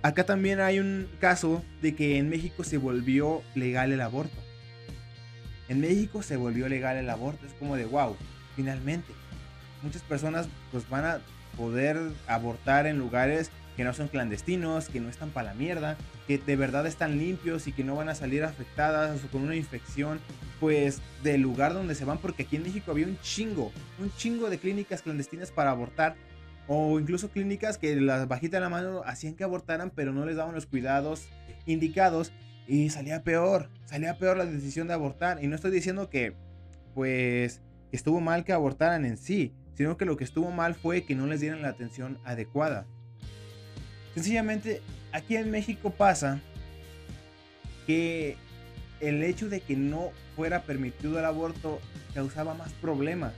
acá 0.02 0.24
también 0.24 0.60
hay 0.60 0.78
un 0.78 1.08
caso 1.20 1.62
de 1.80 1.94
que 1.94 2.18
en 2.18 2.28
México 2.28 2.64
se 2.64 2.78
volvió 2.78 3.42
legal 3.54 3.92
el 3.92 4.00
aborto. 4.00 4.36
En 5.68 5.80
México 5.80 6.22
se 6.22 6.36
volvió 6.36 6.68
legal 6.68 6.96
el 6.96 7.08
aborto. 7.08 7.46
Es 7.46 7.52
como 7.54 7.76
de 7.76 7.84
wow, 7.84 8.16
finalmente. 8.56 9.12
Muchas 9.82 10.02
personas 10.02 10.48
pues 10.70 10.88
van 10.88 11.04
a 11.04 11.20
poder 11.56 11.98
abortar 12.26 12.86
en 12.86 12.98
lugares 12.98 13.50
que 13.76 13.84
no 13.84 13.94
son 13.94 14.08
clandestinos, 14.08 14.88
que 14.88 15.00
no 15.00 15.08
están 15.08 15.30
para 15.30 15.48
la 15.48 15.54
mierda, 15.54 15.96
que 16.26 16.38
de 16.38 16.56
verdad 16.56 16.86
están 16.86 17.18
limpios 17.18 17.66
y 17.66 17.72
que 17.72 17.84
no 17.84 17.96
van 17.96 18.08
a 18.08 18.14
salir 18.14 18.44
afectadas 18.44 19.24
o 19.24 19.28
con 19.28 19.42
una 19.42 19.56
infección, 19.56 20.20
pues 20.60 21.00
del 21.22 21.40
lugar 21.40 21.72
donde 21.72 21.94
se 21.94 22.04
van, 22.04 22.18
porque 22.18 22.42
aquí 22.42 22.56
en 22.56 22.64
México 22.64 22.90
había 22.90 23.06
un 23.06 23.18
chingo, 23.20 23.72
un 23.98 24.14
chingo 24.16 24.50
de 24.50 24.58
clínicas 24.58 25.02
clandestinas 25.02 25.50
para 25.50 25.70
abortar, 25.70 26.16
o 26.74 26.98
incluso 26.98 27.30
clínicas 27.30 27.76
que 27.76 27.94
las 27.96 28.26
bajitas 28.28 28.52
de 28.52 28.60
la 28.60 28.70
mano 28.70 29.02
hacían 29.04 29.34
que 29.34 29.44
abortaran, 29.44 29.90
pero 29.90 30.14
no 30.14 30.24
les 30.24 30.36
daban 30.36 30.54
los 30.54 30.64
cuidados 30.64 31.28
indicados 31.66 32.32
y 32.66 32.88
salía 32.88 33.22
peor, 33.22 33.68
salía 33.84 34.16
peor 34.16 34.38
la 34.38 34.46
decisión 34.46 34.88
de 34.88 34.94
abortar. 34.94 35.44
Y 35.44 35.48
no 35.48 35.54
estoy 35.54 35.70
diciendo 35.70 36.08
que, 36.08 36.34
pues, 36.94 37.60
estuvo 37.92 38.22
mal 38.22 38.44
que 38.44 38.54
abortaran 38.54 39.04
en 39.04 39.18
sí, 39.18 39.52
sino 39.74 39.98
que 39.98 40.06
lo 40.06 40.16
que 40.16 40.24
estuvo 40.24 40.50
mal 40.50 40.74
fue 40.74 41.04
que 41.04 41.14
no 41.14 41.26
les 41.26 41.42
dieran 41.42 41.60
la 41.60 41.68
atención 41.68 42.18
adecuada. 42.24 42.86
Sencillamente, 44.14 44.80
aquí 45.12 45.36
en 45.36 45.50
México 45.50 45.90
pasa 45.90 46.40
que 47.86 48.38
el 49.00 49.22
hecho 49.22 49.50
de 49.50 49.60
que 49.60 49.76
no 49.76 50.10
fuera 50.36 50.62
permitido 50.62 51.18
el 51.18 51.26
aborto 51.26 51.80
causaba 52.14 52.54
más 52.54 52.72
problemas. 52.74 53.34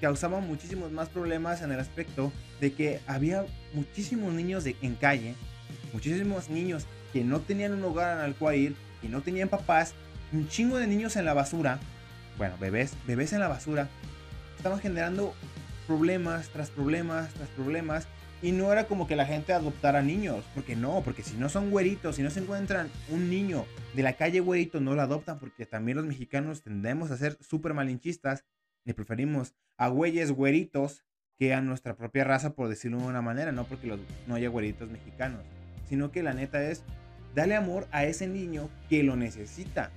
Causaba 0.00 0.40
muchísimos 0.40 0.92
más 0.92 1.08
problemas 1.08 1.62
en 1.62 1.72
el 1.72 1.80
aspecto 1.80 2.32
de 2.60 2.72
que 2.72 3.00
había 3.06 3.46
muchísimos 3.72 4.32
niños 4.32 4.64
de, 4.64 4.76
en 4.82 4.94
calle, 4.94 5.34
muchísimos 5.92 6.50
niños 6.50 6.86
que 7.12 7.24
no 7.24 7.40
tenían 7.40 7.72
un 7.72 7.84
hogar 7.84 8.18
al 8.18 8.34
cual 8.34 8.56
ir, 8.56 8.76
que 9.00 9.08
no 9.08 9.22
tenían 9.22 9.48
papás, 9.48 9.94
un 10.32 10.48
chingo 10.48 10.76
de 10.78 10.86
niños 10.86 11.16
en 11.16 11.24
la 11.24 11.34
basura, 11.34 11.78
bueno, 12.36 12.56
bebés, 12.58 12.94
bebés 13.06 13.32
en 13.32 13.40
la 13.40 13.48
basura, 13.48 13.88
estaban 14.56 14.80
generando 14.80 15.34
problemas 15.86 16.48
tras 16.48 16.70
problemas 16.70 17.32
tras 17.34 17.48
problemas. 17.50 18.08
Y 18.42 18.52
no 18.52 18.70
era 18.70 18.86
como 18.86 19.06
que 19.06 19.16
la 19.16 19.24
gente 19.24 19.54
adoptara 19.54 20.02
niños, 20.02 20.44
porque 20.54 20.76
no, 20.76 21.00
porque 21.02 21.22
si 21.22 21.34
no 21.36 21.48
son 21.48 21.70
güeritos, 21.70 22.16
si 22.16 22.22
no 22.22 22.30
se 22.30 22.40
encuentran 22.40 22.90
un 23.08 23.30
niño 23.30 23.64
de 23.94 24.02
la 24.02 24.14
calle 24.14 24.40
güerito, 24.40 24.80
no 24.80 24.94
lo 24.94 25.00
adoptan, 25.00 25.38
porque 25.38 25.64
también 25.64 25.96
los 25.96 26.06
mexicanos 26.06 26.62
tendemos 26.62 27.10
a 27.10 27.16
ser 27.16 27.38
súper 27.40 27.72
malinchistas 27.72 28.44
y 28.84 28.92
preferimos 28.92 29.54
a 29.76 29.88
güeyes 29.88 30.32
güeritos 30.32 31.04
que 31.38 31.54
a 31.54 31.60
nuestra 31.60 31.96
propia 31.96 32.24
raza, 32.24 32.54
por 32.54 32.68
decirlo 32.68 32.98
de 32.98 33.06
una 33.06 33.22
manera, 33.22 33.52
no 33.52 33.64
porque 33.64 33.86
los, 33.86 33.98
no 34.26 34.34
haya 34.34 34.48
güeritos 34.48 34.90
mexicanos, 34.90 35.40
sino 35.88 36.12
que 36.12 36.22
la 36.22 36.32
neta 36.32 36.62
es, 36.62 36.84
dale 37.34 37.56
amor 37.56 37.88
a 37.90 38.04
ese 38.04 38.26
niño 38.26 38.70
que 38.88 39.02
lo 39.02 39.16
necesita. 39.16 39.90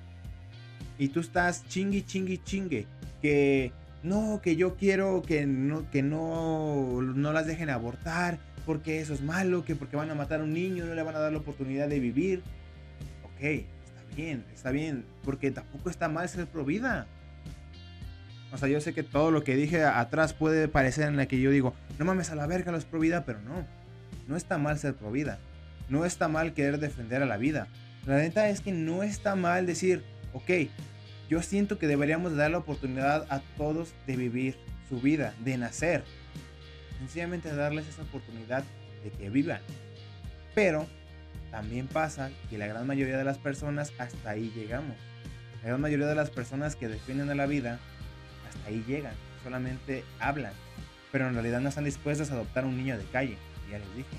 Y 0.98 1.10
tú 1.10 1.20
estás 1.20 1.67
chingui, 1.67 2.01
chingui, 2.01 2.39
chingue, 2.39 2.88
que 3.22 3.72
no, 4.01 4.41
que 4.41 4.56
yo 4.56 4.75
quiero 4.75 5.22
que 5.22 5.46
no, 5.46 5.89
que 5.91 6.01
no, 6.01 7.01
no 7.01 7.34
las 7.34 7.46
dejen 7.46 7.70
abortar, 7.70 8.39
porque 8.65 9.00
eso 9.00 9.13
es 9.13 9.22
malo, 9.22 9.63
que 9.63 9.75
porque 9.75 9.96
van 9.96 10.10
a 10.10 10.15
matar 10.15 10.41
a 10.41 10.44
un 10.44 10.53
niño, 10.53 10.86
no 10.86 10.96
le 10.96 11.03
van 11.03 11.15
a 11.15 11.20
dar 11.20 11.32
la 11.32 11.38
oportunidad 11.38 11.88
de 11.88 12.00
vivir. 12.00 12.41
Ok, 13.24 13.44
está 13.44 14.15
bien, 14.15 14.44
está 14.53 14.72
bien, 14.72 15.06
porque 15.24 15.51
tampoco 15.51 15.89
está 15.89 16.10
mal 16.10 16.27
ser 16.27 16.48
pro 16.48 16.65
vida. 16.65 17.08
O 18.51 18.58
sea, 18.58 18.70
yo 18.70 18.80
sé 18.80 18.94
que 18.94 19.04
todo 19.04 19.32
lo 19.32 19.44
que 19.44 19.56
dije 19.56 19.84
atrás 19.84 20.34
puede 20.34 20.68
parecer 20.68 21.08
en 21.08 21.18
la 21.18 21.27
que 21.27 21.39
yo 21.39 21.51
digo, 21.51 21.74
no 22.00 22.06
mames 22.06 22.30
a 22.30 22.36
la 22.36 22.48
verga 22.48 22.72
los 22.72 22.86
pro 22.86 23.00
vida, 23.00 23.25
pero 23.25 23.42
no. 23.42 23.66
No 24.27 24.36
está 24.36 24.58
mal 24.58 24.77
ser 24.77 24.96
pro. 24.96 25.12
No 25.89 26.06
está 26.06 26.27
mal 26.27 26.54
querer 26.54 26.80
defender 26.80 27.22
a 27.22 27.25
la 27.25 27.38
vida. 27.38 27.68
La 28.06 28.18
neta 28.18 28.50
es 28.50 28.62
que 28.62 28.72
no 28.72 29.04
está 29.04 29.36
mal 29.36 29.66
decir, 29.66 30.04
ok, 30.34 30.70
yo 31.30 31.42
siento 31.42 31.77
que 31.77 31.88
deberíamos 31.88 32.36
dar 32.36 32.51
la 32.51 32.60
oportunidad 32.60 33.25
a 33.30 33.42
todos 33.58 33.94
de 34.06 34.16
vivir 34.16 34.58
su 34.88 35.00
vida, 35.01 35.34
de 35.44 35.58
nacer. 35.58 36.04
Sencillamente 37.00 37.54
darles 37.54 37.88
esa 37.88 38.04
oportunidad 38.04 38.63
de 39.04 39.12
que 39.12 39.30
vivan. 39.30 39.62
Pero 40.56 40.88
también 41.51 41.88
pasa 41.88 42.32
que 42.50 42.58
la 42.58 42.68
gran 42.68 42.88
mayoría 42.88 43.18
de 43.18 43.24
las 43.24 43.38
personas 43.38 43.92
hasta 43.98 44.30
ahí 44.30 44.51
llegamos. 44.56 44.96
La 45.62 45.70
gran 45.70 45.82
mayoría 45.82 46.08
de 46.08 46.16
las 46.16 46.30
personas 46.30 46.75
que 46.75 46.88
defienden 46.88 47.30
a 47.30 47.36
la 47.36 47.46
vida 47.46 47.80
ahí 48.65 48.83
llegan, 48.87 49.13
solamente 49.43 50.03
hablan, 50.19 50.53
pero 51.11 51.27
en 51.27 51.33
realidad 51.33 51.61
no 51.61 51.69
están 51.69 51.85
dispuestos 51.85 52.31
a 52.31 52.33
adoptar 52.33 52.65
un 52.65 52.77
niño 52.77 52.97
de 52.97 53.05
calle, 53.05 53.37
ya 53.69 53.79
les 53.79 53.95
dije. 53.95 54.17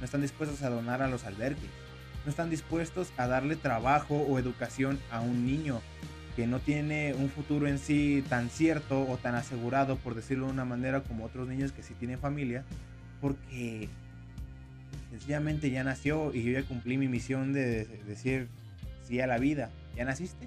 No 0.00 0.04
están 0.04 0.22
dispuestos 0.22 0.62
a 0.62 0.70
donar 0.70 1.02
a 1.02 1.08
los 1.08 1.24
albergues. 1.24 1.70
No 2.24 2.30
están 2.30 2.50
dispuestos 2.50 3.12
a 3.16 3.26
darle 3.26 3.56
trabajo 3.56 4.16
o 4.16 4.38
educación 4.38 4.98
a 5.10 5.20
un 5.20 5.46
niño 5.46 5.80
que 6.36 6.46
no 6.46 6.60
tiene 6.60 7.14
un 7.14 7.28
futuro 7.28 7.66
en 7.66 7.78
sí 7.78 8.24
tan 8.28 8.48
cierto 8.48 9.06
o 9.08 9.16
tan 9.18 9.34
asegurado, 9.34 9.96
por 9.96 10.14
decirlo 10.14 10.46
de 10.46 10.52
una 10.52 10.64
manera, 10.64 11.02
como 11.02 11.24
otros 11.24 11.48
niños 11.48 11.72
que 11.72 11.82
sí 11.82 11.94
tienen 11.94 12.18
familia, 12.18 12.64
porque 13.20 13.88
sencillamente 15.10 15.70
ya 15.70 15.84
nació 15.84 16.34
y 16.34 16.42
yo 16.42 16.52
ya 16.52 16.62
cumplí 16.62 16.96
mi 16.96 17.08
misión 17.08 17.52
de 17.52 17.84
decir 18.06 18.48
sí 19.06 19.20
a 19.20 19.26
la 19.26 19.38
vida. 19.38 19.70
¿Ya 19.94 20.04
naciste? 20.04 20.46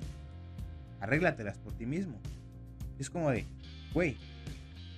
Arréglatelas 0.99 1.57
por 1.57 1.73
ti 1.73 1.85
mismo. 1.85 2.19
Es 2.99 3.09
como 3.09 3.31
de, 3.31 3.45
güey, 3.93 4.17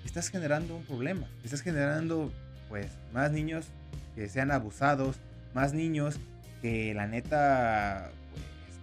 estás 0.05 0.29
generando 0.29 0.75
un 0.75 0.83
problema. 0.83 1.27
Estás 1.43 1.61
generando, 1.61 2.31
pues, 2.69 2.87
más 3.13 3.31
niños 3.31 3.67
que 4.15 4.29
sean 4.29 4.51
abusados, 4.51 5.17
más 5.53 5.73
niños 5.73 6.19
que 6.61 6.93
la 6.93 7.07
neta 7.07 8.11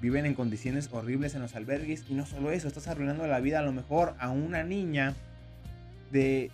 viven 0.00 0.26
en 0.26 0.34
condiciones 0.34 0.88
horribles 0.92 1.34
en 1.34 1.42
los 1.42 1.54
albergues. 1.54 2.04
Y 2.08 2.14
no 2.14 2.26
solo 2.26 2.50
eso, 2.50 2.68
estás 2.68 2.88
arruinando 2.88 3.26
la 3.26 3.40
vida 3.40 3.60
a 3.60 3.62
lo 3.62 3.72
mejor 3.72 4.14
a 4.18 4.30
una 4.30 4.62
niña 4.62 5.14
de, 6.12 6.50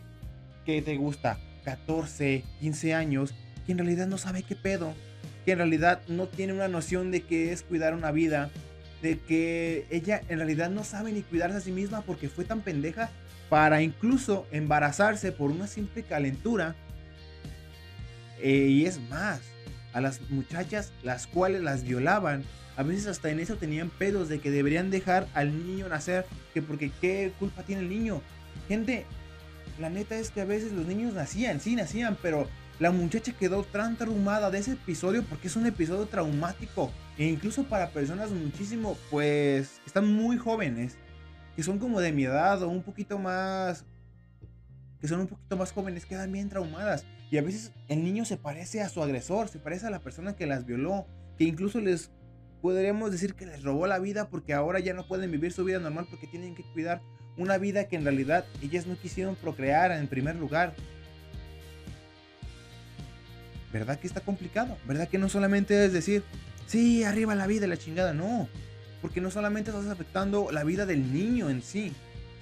que 0.64 0.82
te 0.82 0.96
gusta? 0.96 1.38
14, 1.64 2.44
15 2.60 2.94
años, 2.94 3.34
que 3.66 3.72
en 3.72 3.78
realidad 3.78 4.06
no 4.06 4.18
sabe 4.18 4.42
qué 4.42 4.56
pedo. 4.56 4.94
Que 5.44 5.52
en 5.52 5.58
realidad 5.58 6.00
no 6.08 6.26
tiene 6.26 6.52
una 6.52 6.68
noción 6.68 7.10
de 7.10 7.22
qué 7.22 7.52
es 7.52 7.62
cuidar 7.62 7.94
una 7.94 8.12
vida. 8.12 8.50
De 9.02 9.18
que 9.18 9.86
ella 9.90 10.20
en 10.28 10.38
realidad 10.38 10.70
no 10.70 10.84
sabe 10.84 11.12
ni 11.12 11.22
cuidarse 11.22 11.56
a 11.56 11.60
sí 11.60 11.72
misma 11.72 12.02
porque 12.02 12.28
fue 12.28 12.44
tan 12.44 12.60
pendeja 12.60 13.10
para 13.48 13.82
incluso 13.82 14.46
embarazarse 14.52 15.32
por 15.32 15.50
una 15.50 15.66
simple 15.66 16.02
calentura. 16.02 16.74
Eh, 18.40 18.66
y 18.68 18.86
es 18.86 19.00
más, 19.08 19.40
a 19.92 20.00
las 20.00 20.20
muchachas 20.30 20.92
las 21.02 21.26
cuales 21.26 21.62
las 21.62 21.82
violaban 21.82 22.44
a 22.80 22.82
veces 22.82 23.08
hasta 23.08 23.28
en 23.28 23.40
eso 23.40 23.56
tenían 23.56 23.90
pedos 23.90 24.30
de 24.30 24.40
que 24.40 24.50
deberían 24.50 24.90
dejar 24.90 25.26
al 25.34 25.66
niño 25.66 25.86
nacer, 25.90 26.24
que 26.54 26.62
porque 26.62 26.90
qué 26.98 27.30
culpa 27.38 27.62
tiene 27.62 27.82
el 27.82 27.90
niño. 27.90 28.22
Gente, 28.68 29.04
la 29.78 29.90
neta 29.90 30.16
es 30.16 30.30
que 30.30 30.40
a 30.40 30.46
veces 30.46 30.72
los 30.72 30.86
niños 30.86 31.12
nacían, 31.12 31.60
sí 31.60 31.76
nacían, 31.76 32.16
pero 32.22 32.48
la 32.80 32.90
muchacha 32.90 33.32
quedó 33.32 33.62
tan 33.62 33.96
traumada 33.96 34.50
de 34.50 34.58
ese 34.58 34.72
episodio 34.72 35.22
porque 35.22 35.48
es 35.48 35.56
un 35.56 35.66
episodio 35.66 36.06
traumático. 36.06 36.90
E 37.18 37.26
incluso 37.26 37.64
para 37.64 37.90
personas 37.90 38.30
muchísimo, 38.30 38.96
pues, 39.10 39.80
que 39.80 39.86
están 39.86 40.10
muy 40.10 40.38
jóvenes, 40.38 40.96
que 41.54 41.62
son 41.62 41.78
como 41.78 42.00
de 42.00 42.10
mi 42.10 42.24
edad 42.24 42.62
o 42.62 42.70
un 42.70 42.82
poquito 42.82 43.18
más, 43.18 43.84
que 44.98 45.06
son 45.06 45.20
un 45.20 45.26
poquito 45.26 45.58
más 45.58 45.72
jóvenes, 45.72 46.06
quedan 46.06 46.32
bien 46.32 46.48
traumadas. 46.48 47.04
Y 47.30 47.36
a 47.36 47.42
veces 47.42 47.70
el 47.88 48.02
niño 48.02 48.24
se 48.24 48.38
parece 48.38 48.80
a 48.80 48.88
su 48.88 49.02
agresor, 49.02 49.48
se 49.48 49.58
parece 49.58 49.86
a 49.86 49.90
la 49.90 50.00
persona 50.00 50.34
que 50.34 50.46
las 50.46 50.64
violó, 50.64 51.06
que 51.36 51.44
incluso 51.44 51.80
les 51.80 52.10
podríamos 52.62 53.12
decir 53.12 53.34
que 53.34 53.44
les 53.44 53.62
robó 53.62 53.86
la 53.86 53.98
vida 53.98 54.28
porque 54.30 54.54
ahora 54.54 54.80
ya 54.80 54.94
no 54.94 55.06
pueden 55.06 55.30
vivir 55.30 55.52
su 55.52 55.64
vida 55.64 55.78
normal 55.78 56.06
porque 56.08 56.26
tienen 56.26 56.54
que 56.54 56.62
cuidar 56.72 57.02
una 57.36 57.58
vida 57.58 57.88
que 57.88 57.96
en 57.96 58.04
realidad 58.04 58.44
ellas 58.62 58.86
no 58.86 58.98
quisieron 58.98 59.36
procrear 59.36 59.92
en 59.92 60.08
primer 60.08 60.36
lugar. 60.36 60.74
¿Verdad 63.72 63.98
que 63.98 64.06
está 64.06 64.20
complicado? 64.20 64.76
¿Verdad 64.86 65.08
que 65.08 65.18
no 65.18 65.28
solamente 65.28 65.84
es 65.84 65.92
decir, 65.92 66.24
sí, 66.66 67.04
arriba 67.04 67.34
la 67.34 67.46
vida, 67.46 67.66
la 67.66 67.76
chingada? 67.76 68.12
No, 68.12 68.48
porque 69.00 69.20
no 69.20 69.30
solamente 69.30 69.70
estás 69.70 69.86
afectando 69.86 70.50
la 70.50 70.64
vida 70.64 70.86
del 70.86 71.12
niño 71.12 71.50
en 71.50 71.62
sí, 71.62 71.92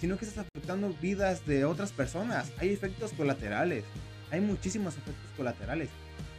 sino 0.01 0.17
que 0.17 0.25
estás 0.25 0.47
afectando 0.47 0.95
vidas 1.01 1.45
de 1.47 1.65
otras 1.65 1.93
personas. 1.93 2.51
Hay 2.59 2.71
efectos 2.71 3.13
colaterales, 3.13 3.85
hay 4.31 4.41
muchísimos 4.41 4.95
efectos 4.97 5.31
colaterales. 5.37 5.89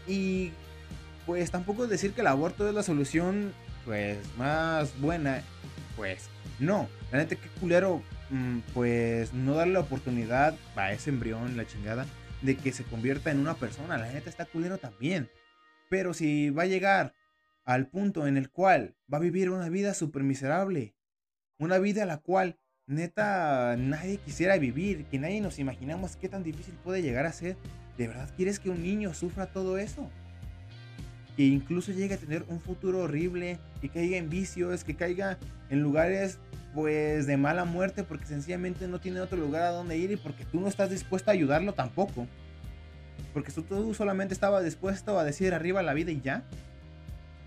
Y 0.08 0.52
pues 1.26 1.52
tampoco 1.52 1.88
decir 1.88 2.14
que 2.14 2.22
el 2.22 2.28
aborto 2.28 2.68
es 2.68 2.74
la 2.74 2.84
solución 2.84 3.54
pues 3.86 4.18
más 4.38 5.00
buena, 5.00 5.44
pues 5.96 6.30
no. 6.60 6.90
La 7.12 7.20
neta, 7.20 7.36
qué 7.36 7.48
culero, 7.60 8.02
mm, 8.30 8.60
pues 8.74 9.34
no 9.34 9.54
darle 9.56 9.74
la 9.74 9.80
oportunidad 9.82 10.56
a 10.76 10.92
ese 10.92 11.10
embrión, 11.10 11.58
la 11.58 11.66
chingada, 11.66 12.06
de 12.42 12.58
que 12.58 12.72
se 12.72 12.84
convierta 12.84 13.32
en 13.32 13.40
una 13.40 13.56
persona. 13.56 13.98
La 13.98 14.12
neta 14.12 14.30
está 14.30 14.46
culero 14.46 14.78
también. 14.78 15.30
Pero 15.90 16.14
si 16.14 16.50
va 16.50 16.64
a 16.64 16.68
llegar 16.68 17.14
al 17.66 17.88
punto 17.88 18.28
en 18.28 18.38
el 18.38 18.50
cual 18.50 18.96
va 19.12 19.18
a 19.18 19.22
vivir 19.22 19.50
una 19.50 19.70
vida 19.70 19.94
súper 19.94 20.24
miserable, 20.24 20.96
una 21.58 21.78
vida 21.80 22.04
a 22.04 22.06
la 22.06 22.18
cual 22.18 22.58
neta 22.88 23.76
nadie 23.78 24.18
quisiera 24.18 24.58
vivir, 24.58 25.06
que 25.06 25.20
nadie 25.20 25.42
nos 25.42 25.60
imaginamos 25.60 26.16
qué 26.16 26.30
tan 26.30 26.44
difícil 26.44 26.74
puede 26.84 27.02
llegar 27.02 27.26
a 27.26 27.32
ser, 27.32 27.58
¿de 27.98 28.08
verdad 28.08 28.34
quieres 28.36 28.60
que 28.60 28.70
un 28.70 28.82
niño 28.82 29.14
sufra 29.14 29.52
todo 29.52 29.78
eso? 29.78 30.10
Que 31.40 31.46
incluso 31.46 31.94
llegue 31.94 32.16
a 32.16 32.18
tener 32.18 32.44
un 32.50 32.60
futuro 32.60 33.04
horrible, 33.04 33.60
que 33.80 33.88
caiga 33.88 34.18
en 34.18 34.30
vicios, 34.30 34.84
que 34.84 34.98
caiga 34.98 35.38
en 35.70 35.82
lugares 35.82 36.38
pues 36.76 37.28
de 37.28 37.38
mala 37.38 37.64
muerte 37.64 38.04
porque 38.04 38.26
sencillamente 38.26 38.90
no 38.90 39.00
tiene 39.00 39.22
otro 39.22 39.38
lugar 39.38 39.62
a 39.62 39.70
donde 39.70 39.98
ir 39.98 40.12
y 40.12 40.18
porque 40.18 40.44
tú 40.44 40.60
no 40.60 40.68
estás 40.68 40.90
dispuesto 40.90 41.32
a 41.32 41.34
ayudarlo 41.34 41.72
tampoco. 41.72 42.28
Porque 43.34 43.54
tú 43.54 43.94
solamente 43.94 44.34
estabas 44.34 44.66
dispuesto 44.66 45.18
a 45.18 45.24
decir 45.24 45.54
arriba 45.54 45.82
la 45.82 45.94
vida 45.94 46.12
y 46.12 46.20
ya. 46.20 46.44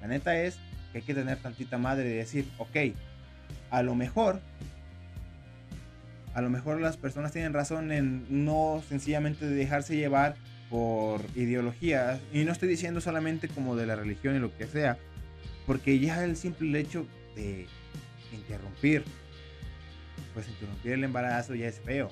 La 0.00 0.08
neta 0.08 0.40
es 0.40 0.56
que 0.92 1.00
hay 1.00 1.04
que 1.04 1.12
tener 1.12 1.36
tantita 1.36 1.76
madre 1.76 2.08
y 2.08 2.14
decir, 2.14 2.48
ok, 2.56 2.94
a 3.68 3.82
lo 3.82 3.94
mejor, 3.94 4.40
a 6.32 6.40
lo 6.40 6.48
mejor 6.48 6.80
las 6.80 6.96
personas 6.96 7.32
tienen 7.32 7.52
razón 7.52 7.92
en 7.92 8.24
no 8.30 8.82
sencillamente 8.88 9.44
dejarse 9.44 9.96
llevar 9.96 10.36
por 10.72 11.20
ideologías, 11.34 12.18
y 12.32 12.44
no 12.44 12.50
estoy 12.50 12.66
diciendo 12.66 13.02
solamente 13.02 13.46
como 13.46 13.76
de 13.76 13.84
la 13.84 13.94
religión 13.94 14.34
y 14.34 14.38
lo 14.38 14.56
que 14.56 14.66
sea, 14.66 14.96
porque 15.66 15.98
ya 15.98 16.24
el 16.24 16.34
simple 16.34 16.80
hecho 16.80 17.06
de 17.36 17.66
interrumpir, 18.32 19.04
pues 20.32 20.48
interrumpir 20.48 20.92
el 20.92 21.04
embarazo 21.04 21.54
ya 21.54 21.68
es 21.68 21.78
feo. 21.78 22.08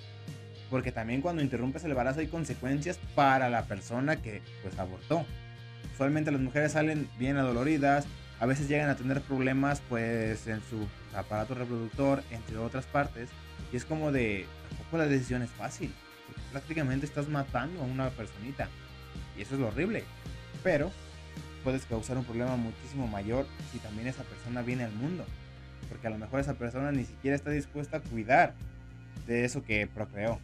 Porque 0.68 0.92
también 0.92 1.22
cuando 1.22 1.42
interrumpes 1.42 1.84
el 1.84 1.92
embarazo 1.92 2.20
hay 2.20 2.26
consecuencias 2.26 3.00
para 3.14 3.48
la 3.48 3.64
persona 3.64 4.20
que 4.20 4.42
pues 4.62 4.78
abortó. 4.78 5.24
Usualmente 5.94 6.30
las 6.30 6.42
mujeres 6.42 6.72
salen 6.72 7.08
bien 7.18 7.38
adoloridas, 7.38 8.06
a 8.40 8.44
veces 8.44 8.68
llegan 8.68 8.90
a 8.90 8.96
tener 8.96 9.22
problemas 9.22 9.80
pues 9.88 10.46
en 10.46 10.60
su 10.68 10.86
aparato 11.16 11.54
reproductor, 11.54 12.22
entre 12.30 12.58
otras 12.58 12.84
partes. 12.84 13.30
Y 13.72 13.76
es 13.76 13.86
como 13.86 14.12
de, 14.12 14.44
tampoco 14.68 14.98
la 14.98 15.06
decisión 15.06 15.40
es 15.40 15.50
fácil 15.50 15.94
prácticamente 16.50 17.06
estás 17.06 17.28
matando 17.28 17.80
a 17.80 17.84
una 17.84 18.10
personita. 18.10 18.68
Y 19.36 19.42
eso 19.42 19.54
es 19.54 19.60
lo 19.60 19.68
horrible. 19.68 20.04
Pero 20.62 20.90
puedes 21.64 21.84
causar 21.84 22.18
un 22.18 22.24
problema 22.24 22.56
muchísimo 22.56 23.06
mayor 23.06 23.46
si 23.72 23.78
también 23.78 24.08
esa 24.08 24.22
persona 24.24 24.62
viene 24.62 24.84
al 24.84 24.92
mundo. 24.92 25.24
Porque 25.88 26.06
a 26.06 26.10
lo 26.10 26.18
mejor 26.18 26.40
esa 26.40 26.54
persona 26.54 26.92
ni 26.92 27.04
siquiera 27.04 27.36
está 27.36 27.50
dispuesta 27.50 27.98
a 27.98 28.00
cuidar 28.00 28.54
de 29.26 29.44
eso 29.44 29.62
que 29.62 29.86
procreó. 29.86 30.38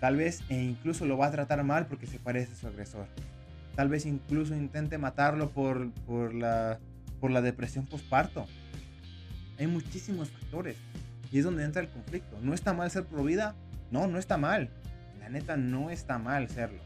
Tal 0.00 0.16
vez 0.16 0.42
e 0.48 0.62
incluso 0.62 1.06
lo 1.06 1.16
va 1.16 1.26
a 1.26 1.30
tratar 1.30 1.62
mal 1.64 1.86
porque 1.86 2.06
se 2.06 2.18
parece 2.18 2.52
a 2.52 2.56
su 2.56 2.66
agresor. 2.66 3.06
Tal 3.74 3.88
vez 3.88 4.06
incluso 4.06 4.54
intente 4.54 4.98
matarlo 4.98 5.50
por, 5.50 5.90
por, 6.06 6.34
la, 6.34 6.78
por 7.20 7.30
la 7.30 7.42
depresión 7.42 7.86
postparto. 7.86 8.46
Hay 9.58 9.66
muchísimos 9.66 10.30
factores. 10.30 10.76
Y 11.32 11.38
es 11.38 11.44
donde 11.44 11.64
entra 11.64 11.82
el 11.82 11.88
conflicto. 11.88 12.38
¿No 12.40 12.54
está 12.54 12.72
mal 12.72 12.90
ser 12.90 13.04
pro 13.04 13.24
vida? 13.24 13.54
No, 13.90 14.06
no 14.06 14.18
está 14.18 14.36
mal. 14.36 14.68
La 15.20 15.28
neta 15.28 15.56
no 15.56 15.90
está 15.90 16.18
mal 16.18 16.48
serlo. 16.48 16.80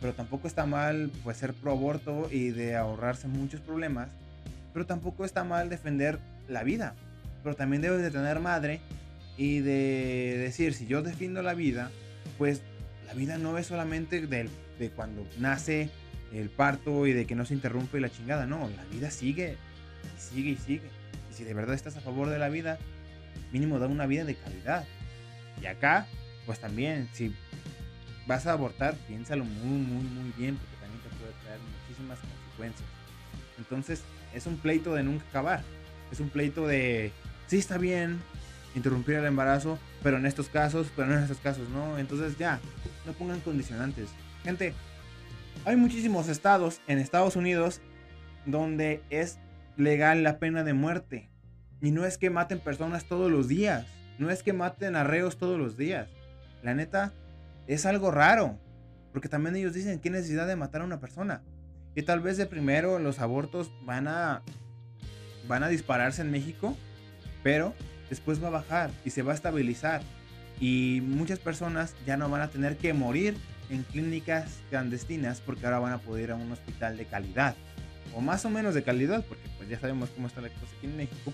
Pero 0.00 0.14
tampoco 0.14 0.46
está 0.46 0.66
mal 0.66 1.10
pues 1.24 1.38
ser 1.38 1.54
pro 1.54 1.72
aborto 1.72 2.28
y 2.30 2.50
de 2.50 2.76
ahorrarse 2.76 3.28
muchos 3.28 3.60
problemas. 3.60 4.10
Pero 4.72 4.86
tampoco 4.86 5.24
está 5.24 5.44
mal 5.44 5.68
defender 5.68 6.18
la 6.48 6.62
vida. 6.62 6.94
Pero 7.42 7.56
también 7.56 7.82
debes 7.82 8.02
de 8.02 8.10
tener 8.10 8.40
madre 8.40 8.80
y 9.36 9.60
de 9.60 10.36
decir, 10.38 10.74
si 10.74 10.86
yo 10.86 11.02
defiendo 11.02 11.42
la 11.42 11.54
vida, 11.54 11.90
pues 12.38 12.62
la 13.06 13.14
vida 13.14 13.38
no 13.38 13.58
es 13.58 13.66
solamente 13.66 14.26
de, 14.26 14.48
de 14.78 14.90
cuando 14.90 15.26
nace 15.38 15.90
el 16.32 16.50
parto 16.50 17.06
y 17.06 17.12
de 17.12 17.26
que 17.26 17.34
no 17.34 17.44
se 17.44 17.54
interrumpe 17.54 18.00
la 18.00 18.10
chingada. 18.10 18.46
No, 18.46 18.68
la 18.76 18.84
vida 18.92 19.10
sigue 19.10 19.56
sigue 20.18 20.50
y 20.50 20.56
sigue. 20.56 20.90
Y 21.30 21.34
si 21.34 21.44
de 21.44 21.54
verdad 21.54 21.74
estás 21.74 21.96
a 21.96 22.00
favor 22.00 22.28
de 22.28 22.38
la 22.38 22.48
vida, 22.48 22.78
mínimo 23.52 23.78
da 23.78 23.86
una 23.86 24.06
vida 24.06 24.24
de 24.24 24.34
calidad. 24.34 24.84
Y 25.60 25.66
acá, 25.66 26.06
pues 26.44 26.60
también, 26.60 27.08
si 27.12 27.34
vas 28.26 28.46
a 28.46 28.52
abortar, 28.52 28.94
piénsalo 29.08 29.44
muy, 29.44 29.78
muy, 29.78 30.02
muy 30.02 30.32
bien, 30.36 30.56
porque 30.56 30.76
también 30.80 31.02
te 31.02 31.08
puede 31.16 31.32
traer 31.42 31.58
muchísimas 31.60 32.18
consecuencias. 32.18 32.88
Entonces, 33.58 34.02
es 34.34 34.46
un 34.46 34.58
pleito 34.58 34.94
de 34.94 35.02
nunca 35.02 35.24
acabar. 35.28 35.62
Es 36.10 36.20
un 36.20 36.28
pleito 36.28 36.66
de, 36.66 37.12
sí 37.46 37.58
está 37.58 37.78
bien 37.78 38.20
interrumpir 38.74 39.16
el 39.16 39.24
embarazo, 39.24 39.78
pero 40.02 40.18
en 40.18 40.26
estos 40.26 40.48
casos, 40.48 40.88
pero 40.94 41.12
en 41.12 41.22
estos 41.22 41.38
casos, 41.38 41.68
¿no? 41.70 41.98
Entonces 41.98 42.36
ya, 42.36 42.60
no 43.06 43.12
pongan 43.12 43.40
condicionantes. 43.40 44.10
Gente, 44.44 44.74
hay 45.64 45.76
muchísimos 45.76 46.28
estados 46.28 46.80
en 46.86 46.98
Estados 46.98 47.36
Unidos 47.36 47.80
donde 48.44 49.02
es 49.10 49.38
legal 49.76 50.22
la 50.22 50.38
pena 50.38 50.62
de 50.62 50.74
muerte. 50.74 51.28
Y 51.80 51.90
no 51.90 52.04
es 52.04 52.18
que 52.18 52.30
maten 52.30 52.60
personas 52.60 53.06
todos 53.06 53.30
los 53.30 53.48
días. 53.48 53.86
No 54.18 54.30
es 54.30 54.42
que 54.42 54.52
maten 54.52 54.96
arreos 54.96 55.36
todos 55.36 55.58
los 55.58 55.76
días. 55.76 56.08
La 56.62 56.74
neta, 56.74 57.12
es 57.66 57.86
algo 57.86 58.10
raro. 58.10 58.58
Porque 59.12 59.28
también 59.28 59.56
ellos 59.56 59.74
dicen 59.74 59.98
que 59.98 60.10
necesidad 60.10 60.46
de 60.46 60.56
matar 60.56 60.82
a 60.82 60.84
una 60.84 61.00
persona. 61.00 61.42
Y 61.94 62.02
tal 62.02 62.20
vez 62.20 62.36
de 62.36 62.46
primero 62.46 62.98
los 62.98 63.18
abortos 63.18 63.70
van 63.82 64.08
a, 64.08 64.42
van 65.48 65.62
a 65.62 65.68
dispararse 65.68 66.22
en 66.22 66.30
México. 66.30 66.76
Pero 67.42 67.74
después 68.10 68.42
va 68.42 68.48
a 68.48 68.50
bajar 68.50 68.90
y 69.04 69.10
se 69.10 69.22
va 69.22 69.32
a 69.32 69.34
estabilizar. 69.34 70.02
Y 70.60 71.02
muchas 71.02 71.38
personas 71.38 71.94
ya 72.06 72.16
no 72.16 72.28
van 72.28 72.42
a 72.42 72.48
tener 72.48 72.76
que 72.76 72.92
morir 72.94 73.36
en 73.68 73.82
clínicas 73.82 74.60
clandestinas 74.70 75.40
porque 75.40 75.66
ahora 75.66 75.80
van 75.80 75.92
a 75.92 75.98
poder 75.98 76.24
ir 76.24 76.30
a 76.30 76.36
un 76.36 76.50
hospital 76.52 76.96
de 76.96 77.04
calidad. 77.06 77.54
O 78.14 78.20
más 78.20 78.44
o 78.44 78.50
menos 78.50 78.74
de 78.74 78.82
calidad, 78.82 79.24
porque 79.26 79.48
pues 79.56 79.68
ya 79.68 79.78
sabemos 79.78 80.10
cómo 80.10 80.26
está 80.26 80.40
la 80.40 80.48
cosa 80.48 80.74
aquí 80.76 80.86
en 80.86 80.96
México. 80.96 81.32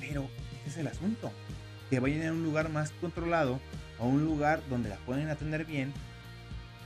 Pero 0.00 0.26
ese 0.62 0.70
es 0.70 0.76
el 0.78 0.86
asunto. 0.88 1.30
Que 1.92 2.00
vayan 2.00 2.26
a 2.26 2.32
un 2.32 2.42
lugar 2.42 2.70
más 2.70 2.90
controlado, 3.02 3.60
a 3.98 4.04
un 4.04 4.24
lugar 4.24 4.62
donde 4.70 4.88
la 4.88 4.96
pueden 4.96 5.28
atender 5.28 5.66
bien, 5.66 5.92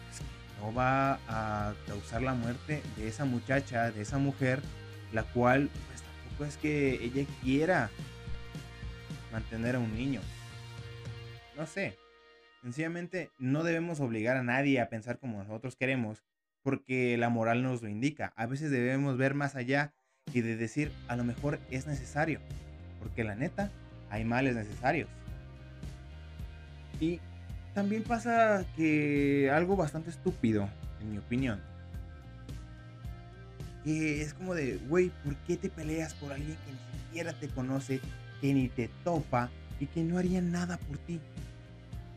pues, 0.09 0.21
no 0.59 0.75
va 0.75 1.21
a 1.29 1.75
causar 1.87 2.23
la 2.23 2.35
muerte 2.35 2.83
de 2.97 3.07
esa 3.07 3.25
muchacha, 3.25 3.93
de 3.93 4.03
esa 4.03 4.19
mujer, 4.19 4.61
la 5.13 5.23
cual 5.23 5.71
pues 5.87 6.03
tampoco 6.03 6.45
es 6.47 6.57
que 6.57 7.05
ella 7.05 7.25
quiera 7.41 7.89
mantener 9.31 9.77
a 9.77 9.79
un 9.79 9.95
niño. 9.95 10.21
No 11.57 11.69
sé. 11.69 11.97
Sencillamente 12.63 13.31
no 13.39 13.63
debemos 13.63 14.01
obligar 14.01 14.37
a 14.37 14.43
nadie 14.43 14.81
a 14.81 14.89
pensar 14.89 15.21
como 15.21 15.39
nosotros 15.39 15.77
queremos, 15.77 16.25
porque 16.65 17.17
la 17.17 17.29
moral 17.29 17.63
nos 17.63 17.81
lo 17.81 17.89
indica. 17.89 18.33
A 18.35 18.47
veces 18.47 18.73
debemos 18.73 19.17
ver 19.17 19.35
más 19.35 19.55
allá 19.55 19.95
y 20.35 20.41
de 20.41 20.57
decir, 20.57 20.91
a 21.07 21.15
lo 21.15 21.23
mejor 21.23 21.61
es 21.71 21.87
necesario. 21.87 22.41
Porque 22.99 23.23
la 23.23 23.37
neta, 23.37 23.71
hay 24.10 24.25
males 24.25 24.54
necesarios. 24.54 25.08
Y 27.00 27.21
también 27.75 28.02
pasa 28.02 28.64
que 28.76 29.50
algo 29.52 29.76
bastante 29.76 30.10
estúpido, 30.10 30.69
en 31.00 31.10
mi 31.10 31.19
opinión. 31.19 31.60
Que 33.84 34.23
es 34.23 34.34
como 34.34 34.54
de, 34.54 34.78
güey, 34.88 35.12
¿por 35.23 35.36
qué 35.36 35.56
te 35.56 35.69
peleas 35.69 36.14
por 36.14 36.32
alguien 36.32 36.56
que 36.64 36.73
ni 36.73 37.00
siquiera 37.02 37.32
te 37.34 37.49
conoce, 37.49 38.00
que 38.40 38.54
ni 38.54 38.69
te 38.69 38.88
topa 39.04 39.50
y 39.78 39.86
que 39.86 40.02
no 40.02 40.19
haría 40.19 40.40
nada 40.40 40.78
por 40.78 40.99
ti? 40.99 41.21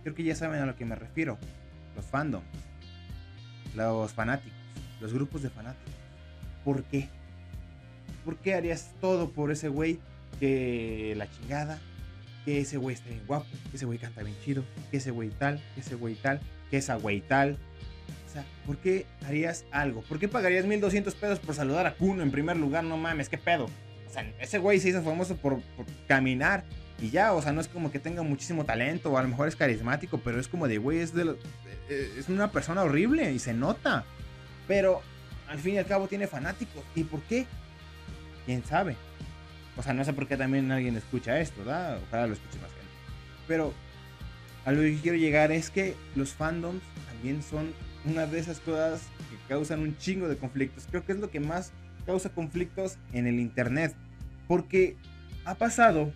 Creo 0.04 0.15
que 0.15 0.23
ya 0.23 0.36
saben 0.36 0.62
a 0.62 0.65
lo 0.65 0.75
que 0.75 0.86
me 0.86 0.95
refiero. 0.95 1.38
Los 1.95 2.06
fandoms, 2.06 2.45
los 3.75 4.13
fanáticos, 4.13 4.58
los 5.02 5.13
grupos 5.13 5.41
de 5.41 5.49
fanáticos. 5.49 5.93
¿Por 6.63 6.84
qué? 6.84 7.10
¿Por 8.23 8.38
qué 8.38 8.56
harías 8.56 8.93
todo 9.02 9.32
por 9.32 9.52
ese 9.52 9.67
güey 9.67 9.99
que 10.39 11.13
la 11.17 11.30
chingada, 11.30 11.80
que 12.45 12.62
ese 12.62 12.78
güey 12.78 12.95
está 12.95 13.10
bien 13.10 13.23
guapo, 13.28 13.47
que 13.69 13.78
ese 13.78 13.86
güey 13.86 13.99
canta 13.99 14.23
bien 14.23 14.36
chido, 14.43 14.63
que 14.91 14.97
ese 14.97 15.12
güey 15.12 15.30
tal, 15.30 15.62
que 15.75 15.82
ese 15.82 15.95
güey 15.95 16.15
tal, 16.15 16.39
que 16.69 16.78
esa 16.78 16.95
güey 16.95 17.21
tal. 17.21 17.58
O 18.28 18.32
sea, 18.32 18.45
¿por 18.65 18.78
qué 18.78 19.06
harías 19.25 19.65
algo? 19.71 20.02
¿Por 20.04 20.19
qué 20.19 20.28
pagarías 20.28 20.65
1200 20.65 21.15
pesos 21.15 21.39
por 21.39 21.56
saludar 21.56 21.88
a 21.88 21.95
Kuno 21.95 22.21
en 22.23 22.32
primer 22.32 22.58
lugar? 22.58 22.84
No 22.84 22.97
mames, 22.97 23.28
qué 23.28 23.38
pedo. 23.38 23.65
O 23.65 24.12
sea, 24.12 24.23
ese 24.39 24.58
güey 24.60 24.80
se 24.80 24.89
hizo 24.89 25.04
famoso 25.04 25.36
por, 25.38 25.62
caminar 26.08 26.63
y 26.99 27.10
ya, 27.10 27.34
o 27.34 27.41
sea, 27.41 27.52
no 27.52 27.62
es 27.62 27.67
como 27.67 27.91
que 27.91 27.99
tenga 27.99 28.23
muchísimo 28.23 28.65
talento 28.65 29.12
o 29.12 29.17
a 29.17 29.21
lo 29.21 29.30
mejor 29.30 29.47
es 29.47 29.56
carismático, 29.56 30.19
pero 30.23 30.39
es 30.39 30.47
como 30.47 30.67
de, 30.67 30.78
güey, 30.78 30.99
es, 30.99 31.13
de 31.13 31.23
eh, 31.23 31.38
eh, 31.89 32.15
es 32.17 32.30
una 32.30 32.52
persona 32.52 32.84
horrible 32.84 33.32
y 33.32 33.39
se 33.39 33.54
nota. 33.54 34.06
Pero 34.67 35.02
al 35.47 35.60
fin 35.60 35.75
y 35.75 35.78
al 35.78 35.86
cabo 35.86 36.08
tiene 36.08 36.28
fanáticos. 36.28 36.84
¿Y 36.95 37.04
por 37.04 37.21
qué? 37.23 37.45
¿Quién 38.45 38.63
sabe? 38.63 38.95
O 39.80 39.82
sea, 39.82 39.94
no 39.94 40.04
sé 40.04 40.12
por 40.12 40.28
qué 40.28 40.36
también 40.36 40.70
alguien 40.74 40.98
escucha 40.98 41.39
esto, 41.39 41.60
¿verdad? 41.60 42.02
Ojalá 42.06 42.28
lo 42.28 42.34
escuche 42.34 42.60
más 42.60 42.70
gente. 42.70 42.89
Pero 43.48 43.74
a 44.65 44.74
lo 44.74 44.82
que 44.82 45.00
quiero 45.02 45.18
llegar 45.18 45.54
es 45.54 45.70
que 45.70 45.96
los 46.18 46.34
fandoms 46.34 46.82
también 47.08 47.42
son 47.42 47.72
una 48.04 48.28
de 48.28 48.39
esas 48.39 48.60
cosas 48.60 49.04
que 49.30 49.38
causan 49.48 49.80
un 49.80 49.98
chingo 49.98 50.28
de 50.28 50.36
conflictos. 50.36 50.86
Creo 50.89 51.06
que 51.06 51.13
es 51.13 51.20
lo 51.20 51.32
que 51.32 51.39
más 51.39 51.72
causa 52.06 52.28
conflictos 52.28 52.98
en 53.13 53.26
el 53.26 53.39
internet. 53.39 53.96
Porque 54.50 54.98
ha 55.46 55.56
pasado 55.56 56.12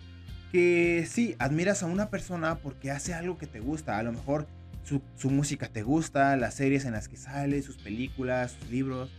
que 0.52 1.06
sí, 1.08 1.34
admiras 1.38 1.82
a 1.82 1.86
una 1.86 2.10
persona 2.10 2.56
porque 2.56 2.90
hace 2.90 3.14
algo 3.14 3.38
que 3.38 3.46
te 3.46 3.60
gusta. 3.60 3.96
A 3.96 4.02
lo 4.02 4.12
mejor 4.12 4.46
su, 4.82 5.00
su, 5.16 5.30
música 5.30 5.68
te 5.68 5.82
gusta, 5.82 6.36
las 6.36 6.52
series 6.52 6.84
en 6.84 6.92
las 6.92 7.08
que 7.08 7.16
sale, 7.16 7.62
sus 7.62 7.78
películas, 7.78 8.58
sus 8.60 8.68
libros. 8.68 9.10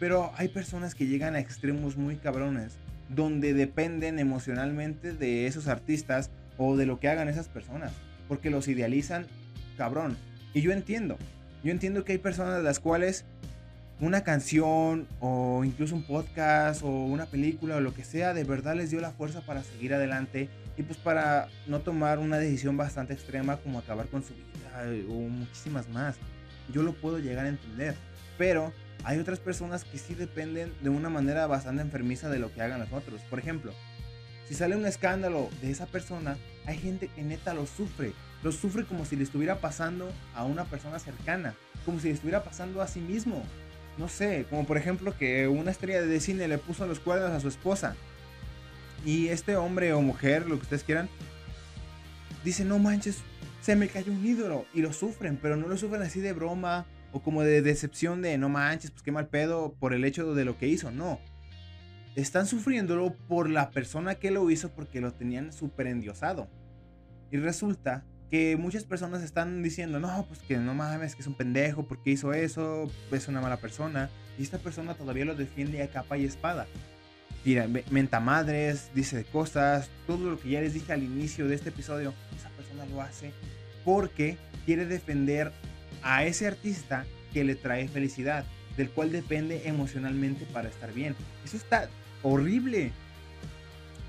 Pero 0.00 0.32
hay 0.36 0.48
personas 0.48 0.96
que 0.96 1.06
llegan 1.06 1.36
a 1.36 1.38
extremos 1.38 1.96
muy 1.96 2.16
cabrones 2.16 2.78
donde 3.08 3.54
dependen 3.54 4.18
emocionalmente 4.18 5.12
de 5.12 5.46
esos 5.46 5.68
artistas 5.68 6.30
o 6.58 6.76
de 6.76 6.86
lo 6.86 7.00
que 7.00 7.08
hagan 7.08 7.28
esas 7.28 7.48
personas, 7.48 7.92
porque 8.28 8.50
los 8.50 8.68
idealizan 8.68 9.26
cabrón. 9.76 10.16
Y 10.54 10.60
yo 10.60 10.72
entiendo, 10.72 11.16
yo 11.64 11.70
entiendo 11.70 12.04
que 12.04 12.12
hay 12.12 12.18
personas 12.18 12.62
las 12.62 12.80
cuales 12.80 13.24
una 14.00 14.24
canción 14.24 15.06
o 15.20 15.62
incluso 15.64 15.94
un 15.94 16.02
podcast 16.02 16.82
o 16.82 16.88
una 16.88 17.26
película 17.26 17.76
o 17.76 17.80
lo 17.80 17.94
que 17.94 18.04
sea 18.04 18.34
de 18.34 18.42
verdad 18.42 18.74
les 18.74 18.90
dio 18.90 19.00
la 19.00 19.12
fuerza 19.12 19.42
para 19.42 19.62
seguir 19.62 19.94
adelante 19.94 20.48
y 20.76 20.82
pues 20.82 20.98
para 20.98 21.48
no 21.68 21.80
tomar 21.80 22.18
una 22.18 22.38
decisión 22.38 22.76
bastante 22.76 23.12
extrema 23.12 23.58
como 23.58 23.78
acabar 23.78 24.06
con 24.08 24.24
su 24.24 24.34
vida 24.34 25.06
o 25.08 25.28
muchísimas 25.28 25.88
más. 25.88 26.16
Yo 26.72 26.82
lo 26.82 26.94
puedo 26.94 27.18
llegar 27.18 27.46
a 27.46 27.50
entender, 27.50 27.94
pero 28.38 28.72
hay 29.04 29.18
otras 29.18 29.40
personas 29.40 29.84
que 29.84 29.98
sí 29.98 30.14
dependen 30.14 30.72
de 30.80 30.88
una 30.88 31.10
manera 31.10 31.46
bastante 31.46 31.82
enfermiza 31.82 32.28
de 32.28 32.38
lo 32.38 32.52
que 32.52 32.62
hagan 32.62 32.80
los 32.80 32.92
otros. 32.92 33.20
Por 33.22 33.38
ejemplo, 33.38 33.72
si 34.48 34.54
sale 34.54 34.76
un 34.76 34.86
escándalo 34.86 35.50
de 35.60 35.70
esa 35.70 35.86
persona, 35.86 36.36
hay 36.66 36.78
gente 36.78 37.08
que 37.08 37.22
neta 37.22 37.54
lo 37.54 37.66
sufre. 37.66 38.12
Lo 38.42 38.52
sufre 38.52 38.84
como 38.84 39.04
si 39.04 39.16
le 39.16 39.24
estuviera 39.24 39.60
pasando 39.60 40.12
a 40.34 40.44
una 40.44 40.64
persona 40.64 40.98
cercana, 40.98 41.54
como 41.84 42.00
si 42.00 42.08
le 42.08 42.14
estuviera 42.14 42.44
pasando 42.44 42.80
a 42.80 42.86
sí 42.86 43.00
mismo. 43.00 43.42
No 43.98 44.08
sé, 44.08 44.46
como 44.48 44.66
por 44.66 44.76
ejemplo 44.76 45.16
que 45.16 45.48
una 45.48 45.70
estrella 45.70 46.02
de 46.02 46.20
cine 46.20 46.48
le 46.48 46.58
puso 46.58 46.86
los 46.86 47.00
cuernos 47.00 47.30
a 47.30 47.40
su 47.40 47.48
esposa. 47.48 47.96
Y 49.04 49.28
este 49.28 49.56
hombre 49.56 49.92
o 49.92 50.00
mujer, 50.00 50.46
lo 50.46 50.56
que 50.56 50.62
ustedes 50.62 50.84
quieran, 50.84 51.08
dice, 52.44 52.64
no 52.64 52.78
manches, 52.78 53.18
se 53.60 53.74
me 53.74 53.88
cayó 53.88 54.12
un 54.12 54.24
ídolo. 54.24 54.64
Y 54.74 54.80
lo 54.80 54.92
sufren, 54.92 55.38
pero 55.40 55.56
no 55.56 55.66
lo 55.66 55.76
sufren 55.76 56.02
así 56.02 56.20
de 56.20 56.32
broma 56.32 56.86
o 57.12 57.20
como 57.20 57.42
de 57.42 57.62
decepción 57.62 58.22
de 58.22 58.36
no 58.38 58.48
manches, 58.48 58.90
pues 58.90 59.02
qué 59.02 59.12
mal 59.12 59.28
pedo 59.28 59.74
por 59.78 59.94
el 59.94 60.04
hecho 60.04 60.34
de 60.34 60.44
lo 60.44 60.58
que 60.58 60.68
hizo. 60.68 60.90
No. 60.90 61.20
Están 62.16 62.46
sufriéndolo 62.46 63.14
por 63.28 63.48
la 63.48 63.70
persona 63.70 64.16
que 64.16 64.30
lo 64.30 64.50
hizo 64.50 64.70
porque 64.70 65.00
lo 65.00 65.12
tenían 65.12 65.52
súper 65.52 65.86
endiosado. 65.86 66.48
Y 67.30 67.38
resulta 67.38 68.04
que 68.30 68.56
muchas 68.56 68.84
personas 68.84 69.22
están 69.22 69.62
diciendo, 69.62 70.00
no, 70.00 70.26
pues 70.26 70.40
que 70.40 70.56
no 70.56 70.74
mames, 70.74 71.14
que 71.14 71.22
es 71.22 71.26
un 71.26 71.36
pendejo 71.36 71.86
porque 71.86 72.10
hizo 72.10 72.32
eso, 72.32 72.90
es 73.10 73.28
una 73.28 73.40
mala 73.40 73.58
persona. 73.58 74.10
Y 74.38 74.42
esta 74.42 74.58
persona 74.58 74.94
todavía 74.94 75.24
lo 75.24 75.34
defiende 75.34 75.82
a 75.82 75.90
capa 75.90 76.18
y 76.18 76.24
espada. 76.24 76.66
Mira, 77.44 77.66
menta 77.90 78.20
madres, 78.20 78.90
dice 78.94 79.24
cosas, 79.24 79.90
todo 80.06 80.30
lo 80.30 80.38
que 80.38 80.50
ya 80.50 80.60
les 80.60 80.74
dije 80.74 80.92
al 80.92 81.02
inicio 81.02 81.48
de 81.48 81.56
este 81.56 81.70
episodio, 81.70 82.14
esa 82.36 82.50
persona 82.50 82.86
lo 82.86 83.02
hace 83.02 83.32
porque 83.84 84.36
quiere 84.64 84.86
defender 84.86 85.52
a 86.02 86.24
ese 86.24 86.46
artista 86.46 87.06
que 87.32 87.44
le 87.44 87.54
trae 87.54 87.88
felicidad, 87.88 88.44
del 88.76 88.90
cual 88.90 89.12
depende 89.12 89.62
emocionalmente 89.66 90.46
para 90.46 90.68
estar 90.68 90.92
bien. 90.92 91.14
Eso 91.44 91.56
está 91.56 91.88
horrible. 92.22 92.92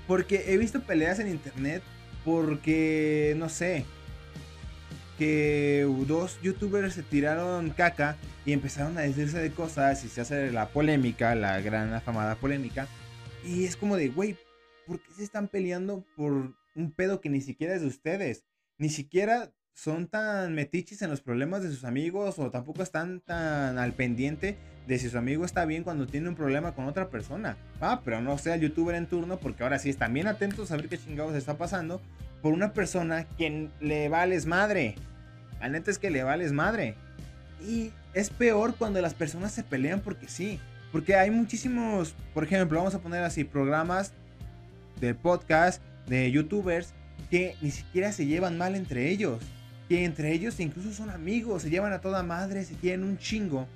Porque 0.06 0.44
he 0.48 0.58
visto 0.58 0.82
peleas 0.82 1.18
en 1.18 1.28
internet 1.28 1.82
porque, 2.24 3.34
no 3.36 3.48
sé, 3.48 3.84
que 5.18 5.86
dos 6.06 6.40
youtubers 6.42 6.94
se 6.94 7.02
tiraron 7.02 7.70
caca 7.70 8.16
y 8.44 8.52
empezaron 8.52 8.98
a 8.98 9.02
decirse 9.02 9.38
de 9.38 9.50
cosas 9.50 10.04
y 10.04 10.08
se 10.08 10.20
hace 10.20 10.50
la 10.50 10.68
polémica, 10.68 11.34
la 11.34 11.60
gran 11.60 11.92
afamada 11.92 12.36
polémica. 12.36 12.88
Y 13.44 13.64
es 13.64 13.76
como 13.76 13.96
de, 13.96 14.08
güey, 14.08 14.36
¿por 14.86 15.00
qué 15.00 15.12
se 15.14 15.24
están 15.24 15.48
peleando 15.48 16.04
por 16.16 16.54
un 16.74 16.92
pedo 16.92 17.20
que 17.20 17.30
ni 17.30 17.40
siquiera 17.40 17.74
es 17.74 17.82
de 17.82 17.88
ustedes? 17.88 18.44
Ni 18.78 18.88
siquiera 18.88 19.52
son 19.74 20.06
tan 20.06 20.54
metiches 20.54 21.02
en 21.02 21.10
los 21.10 21.20
problemas 21.20 21.62
de 21.62 21.68
sus 21.68 21.84
amigos 21.84 22.38
o 22.38 22.50
tampoco 22.50 22.82
están 22.82 23.20
tan 23.20 23.76
al 23.76 23.92
pendiente 23.92 24.56
de 24.86 24.98
si 24.98 25.10
su 25.10 25.18
amigo 25.18 25.44
está 25.44 25.64
bien 25.64 25.82
cuando 25.82 26.06
tiene 26.06 26.28
un 26.28 26.36
problema 26.36 26.72
con 26.72 26.86
otra 26.86 27.10
persona. 27.10 27.56
Ah, 27.80 28.00
pero 28.04 28.20
no 28.20 28.38
sea 28.38 28.54
el 28.54 28.60
youtuber 28.60 28.94
en 28.94 29.08
turno 29.08 29.38
porque 29.38 29.64
ahora 29.64 29.78
sí 29.78 29.90
están 29.90 30.14
bien 30.14 30.28
atentos 30.28 30.70
a 30.70 30.76
ver 30.76 30.88
qué 30.88 30.96
chingados 30.96 31.34
está 31.34 31.58
pasando 31.58 32.00
por 32.40 32.52
una 32.52 32.72
persona 32.72 33.24
que 33.36 33.68
le 33.80 34.08
vales 34.08 34.46
madre. 34.46 34.94
La 35.60 35.68
neta 35.68 35.90
es 35.90 35.98
que 35.98 36.10
le 36.10 36.22
vales 36.22 36.52
madre. 36.52 36.94
Y 37.66 37.90
es 38.12 38.30
peor 38.30 38.76
cuando 38.76 39.00
las 39.00 39.14
personas 39.14 39.52
se 39.52 39.64
pelean 39.64 40.00
porque 40.00 40.28
sí. 40.28 40.60
Porque 40.92 41.16
hay 41.16 41.30
muchísimos, 41.30 42.14
por 42.32 42.44
ejemplo, 42.44 42.78
vamos 42.78 42.94
a 42.94 43.00
poner 43.00 43.24
así, 43.24 43.42
programas 43.42 44.12
de 45.00 45.14
podcast, 45.14 45.82
de 46.06 46.30
youtubers, 46.30 46.94
que 47.30 47.56
ni 47.60 47.72
siquiera 47.72 48.12
se 48.12 48.26
llevan 48.26 48.58
mal 48.58 48.76
entre 48.76 49.10
ellos. 49.10 49.40
Que 49.88 50.04
entre 50.04 50.32
ellos 50.32 50.58
incluso 50.60 50.92
son 50.92 51.10
amigos, 51.10 51.62
se 51.62 51.70
llevan 51.70 51.92
a 51.92 52.00
toda 52.00 52.22
madre, 52.22 52.64
se 52.64 52.74
quieren 52.74 53.04
un 53.04 53.18
chingo. 53.18 53.66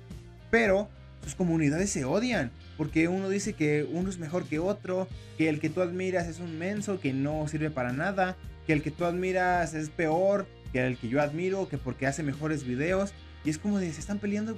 Pero 0.49 0.89
sus 1.23 1.35
comunidades 1.35 1.89
se 1.89 2.05
odian. 2.05 2.51
Porque 2.77 3.07
uno 3.07 3.29
dice 3.29 3.53
que 3.53 3.87
uno 3.91 4.09
es 4.09 4.17
mejor 4.17 4.45
que 4.45 4.59
otro, 4.59 5.07
que 5.37 5.49
el 5.49 5.59
que 5.59 5.69
tú 5.69 5.81
admiras 5.81 6.27
es 6.27 6.39
un 6.39 6.57
menso, 6.57 6.99
que 6.99 7.13
no 7.13 7.47
sirve 7.47 7.69
para 7.69 7.91
nada, 7.91 8.37
que 8.65 8.73
el 8.73 8.81
que 8.81 8.91
tú 8.91 9.05
admiras 9.05 9.73
es 9.73 9.89
peor 9.89 10.47
que 10.71 10.85
el 10.85 10.97
que 10.97 11.09
yo 11.09 11.21
admiro, 11.21 11.67
que 11.67 11.77
porque 11.77 12.07
hace 12.07 12.23
mejores 12.23 12.63
videos. 12.63 13.13
Y 13.43 13.49
es 13.49 13.57
como 13.57 13.79
de, 13.79 13.91
se 13.91 13.99
están 13.99 14.19
peleando 14.19 14.55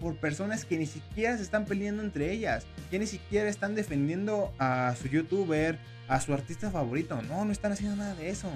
por 0.00 0.16
personas 0.16 0.64
que 0.64 0.78
ni 0.78 0.86
siquiera 0.86 1.36
se 1.36 1.42
están 1.42 1.64
peleando 1.64 2.02
entre 2.02 2.32
ellas, 2.32 2.66
que 2.90 2.98
ni 2.98 3.06
siquiera 3.06 3.48
están 3.48 3.74
defendiendo 3.74 4.52
a 4.58 4.94
su 5.00 5.08
youtuber, 5.08 5.78
a 6.06 6.20
su 6.20 6.32
artista 6.32 6.70
favorito. 6.70 7.20
No, 7.22 7.44
no 7.44 7.52
están 7.52 7.72
haciendo 7.72 7.96
nada 7.96 8.14
de 8.14 8.30
eso. 8.30 8.48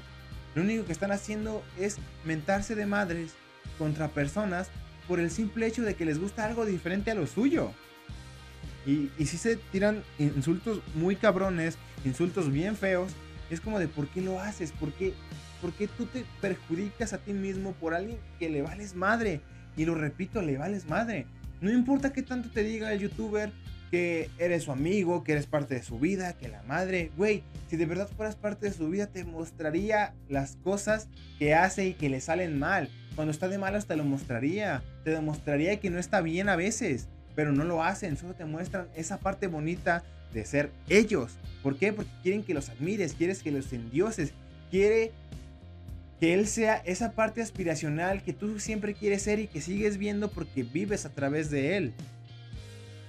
Lo 0.55 0.63
único 0.63 0.85
que 0.85 0.93
están 0.93 1.13
haciendo 1.13 1.63
es 1.79 1.99
mentarse 2.25 2.75
de 2.75 2.87
madres 2.87 3.33
contra 3.79 4.09
personas 4.09 4.69
por 5.09 5.19
el 5.19 5.31
simple 5.31 5.67
hecho 5.67 5.83
de 5.83 5.95
que 5.95 6.05
les 6.05 6.19
gusta 6.19 6.45
algo 6.45 6.67
diferente 6.67 7.11
a 7.11 7.15
lo 7.15 7.27
suyo. 7.27 7.73
Y, 8.87 9.11
y 9.19 9.27
si 9.27 9.39
se 9.39 9.57
tiran 9.57 10.03
insultos 10.19 10.81
muy 10.95 11.17
cabrones, 11.17 11.79
insultos 12.05 12.51
bien 12.51 12.77
feos, 12.77 13.13
es 13.51 13.61
como 13.61 13.79
de 13.79 13.89
¿por 13.89 14.09
qué 14.09 14.21
lo 14.21 14.41
haces? 14.41 14.73
¿Por 14.73 14.93
qué, 14.93 15.15
¿Por 15.61 15.73
qué 15.73 15.87
tú 15.89 16.07
te 16.07 16.25
perjudicas 16.41 17.13
a 17.13 17.19
ti 17.19 17.33
mismo 17.33 17.73
por 17.73 17.95
alguien 17.95 18.19
que 18.39 18.51
le 18.51 18.63
vales 18.63 18.95
madre? 18.95 19.41
Y 19.77 19.85
lo 19.85 19.95
repito, 19.95 20.43
le 20.43 20.59
vales 20.59 20.87
madre. 20.89 21.27
No 21.61 21.71
importa 21.71 22.13
qué 22.13 22.23
tanto 22.23 22.51
te 22.51 22.65
diga 22.65 22.93
el 22.93 23.01
youtuber 23.01 23.53
que 23.93 24.31
eres 24.39 24.63
su 24.63 24.73
amigo, 24.73 25.23
que 25.23 25.33
eres 25.33 25.47
parte 25.47 25.75
de 25.75 25.83
su 25.83 25.99
vida, 25.99 26.33
que 26.33 26.49
la 26.49 26.63
madre, 26.63 27.13
güey, 27.19 27.43
si 27.69 27.77
de 27.77 27.85
verdad 27.85 28.09
fueras 28.09 28.37
parte 28.37 28.65
de 28.65 28.73
su 28.73 28.89
vida 28.89 29.07
te 29.07 29.23
mostraría 29.23 30.15
las 30.31 30.57
cosas 30.57 31.09
que 31.39 31.55
hace 31.55 31.89
y 31.89 31.93
que 31.93 32.09
le 32.09 32.23
salen 32.23 32.59
mal. 32.59 32.89
Cuando 33.15 33.31
está 33.31 33.49
de 33.49 33.59
malas 33.59 33.85
te 33.85 33.95
lo 33.95 34.05
mostraría, 34.05 34.83
te 35.05 35.11
demostraría 35.11 35.79
que 35.79 35.91
no 35.91 35.99
está 35.99 36.23
bien 36.23 36.49
a 36.49 36.57
veces, 36.57 37.07
pero 37.35 37.53
no 37.53 37.65
lo 37.65 37.83
hacen, 37.83 38.17
solo 38.17 38.33
te 38.33 38.47
muestran 38.47 38.89
esa 38.97 39.19
parte 39.19 39.47
bonita 39.47 40.03
de 40.33 40.47
ser 40.47 40.71
ellos. 40.89 41.33
¿Por 41.63 41.77
qué? 41.77 41.93
Porque 41.93 42.11
quieren 42.23 42.45
que 42.45 42.55
los 42.55 42.71
admires, 42.71 43.13
quieres 43.13 43.43
que 43.43 43.51
los 43.51 43.71
endioses, 43.75 44.33
quiere 44.71 45.13
que 46.19 46.33
él 46.33 46.47
sea 46.47 46.77
esa 46.87 47.13
parte 47.13 47.43
aspiracional 47.43 48.23
que 48.23 48.33
tú 48.33 48.59
siempre 48.59 48.95
quieres 48.95 49.21
ser 49.21 49.39
y 49.39 49.49
que 49.49 49.61
sigues 49.61 49.99
viendo 49.99 50.31
porque 50.31 50.63
vives 50.63 51.05
a 51.05 51.11
través 51.11 51.51
de 51.51 51.77
él. 51.77 51.93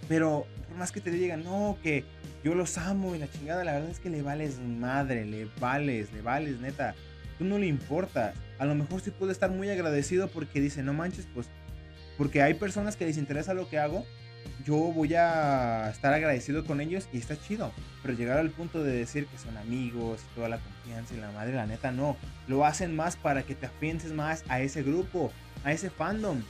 Pero 0.10 0.46
por 0.74 0.80
más 0.80 0.92
que 0.92 1.02
te 1.02 1.12
digan, 1.12 1.44
no, 1.44 1.78
que 1.84 2.04
yo 2.44 2.56
los 2.56 2.80
amo 2.80 3.16
y 3.16 3.20
la 3.20 3.30
chingada, 3.30 3.64
la 3.64 3.74
verdad 3.74 3.92
es 3.92 4.00
que 4.00 4.10
le 4.10 4.24
vales 4.24 4.60
madre, 4.60 5.24
le 5.24 5.48
vales, 5.60 6.12
le 6.12 6.22
vales, 6.22 6.60
neta. 6.60 6.96
Tú 7.38 7.46
no 7.46 7.60
le 7.60 7.68
importas. 7.68 8.34
A 8.58 8.66
lo 8.66 8.74
mejor 8.74 9.02
sí 9.02 9.12
puede 9.12 9.32
estar 9.32 9.52
muy 9.52 9.70
agradecido 9.70 10.28
porque 10.30 10.60
dice, 10.60 10.82
no 10.82 10.94
manches, 10.94 11.28
pues, 11.32 11.48
porque 12.18 12.42
hay 12.42 12.56
personas 12.56 12.96
que 12.96 13.06
les 13.06 13.18
interesa 13.18 13.54
lo 13.54 13.70
que 13.70 13.78
hago 13.78 14.04
yo 14.66 14.76
voy 14.76 15.14
a 15.16 15.90
estar 15.90 16.14
agradecido 16.14 16.66
con 16.66 16.82
ellos 16.82 17.08
y 17.14 17.18
está 17.18 17.40
chido. 17.40 17.72
Pero 18.02 18.14
llegar 18.14 18.38
al 18.38 18.50
punto 18.50 18.84
de 18.84 18.94
decir 18.94 19.26
que 19.28 19.38
son 19.38 19.58
amigos, 19.58 20.22
toda 20.36 20.50
la 20.50 20.60
confianza 20.60 21.14
y 21.14 21.18
la 21.18 21.32
madre, 21.32 21.54
la 21.54 21.66
neta, 21.66 21.92
no. 21.92 22.18
Lo 22.48 22.66
hacen 22.66 22.96
más 22.96 23.16
para 23.16 23.44
que 23.44 23.56
te 23.56 23.68
afiances 23.68 24.12
más 24.12 24.44
a 24.50 24.62
ese 24.62 24.84
grupo, 24.84 25.32
a 25.64 25.72
ese 25.72 25.90
fandom, 25.90 26.42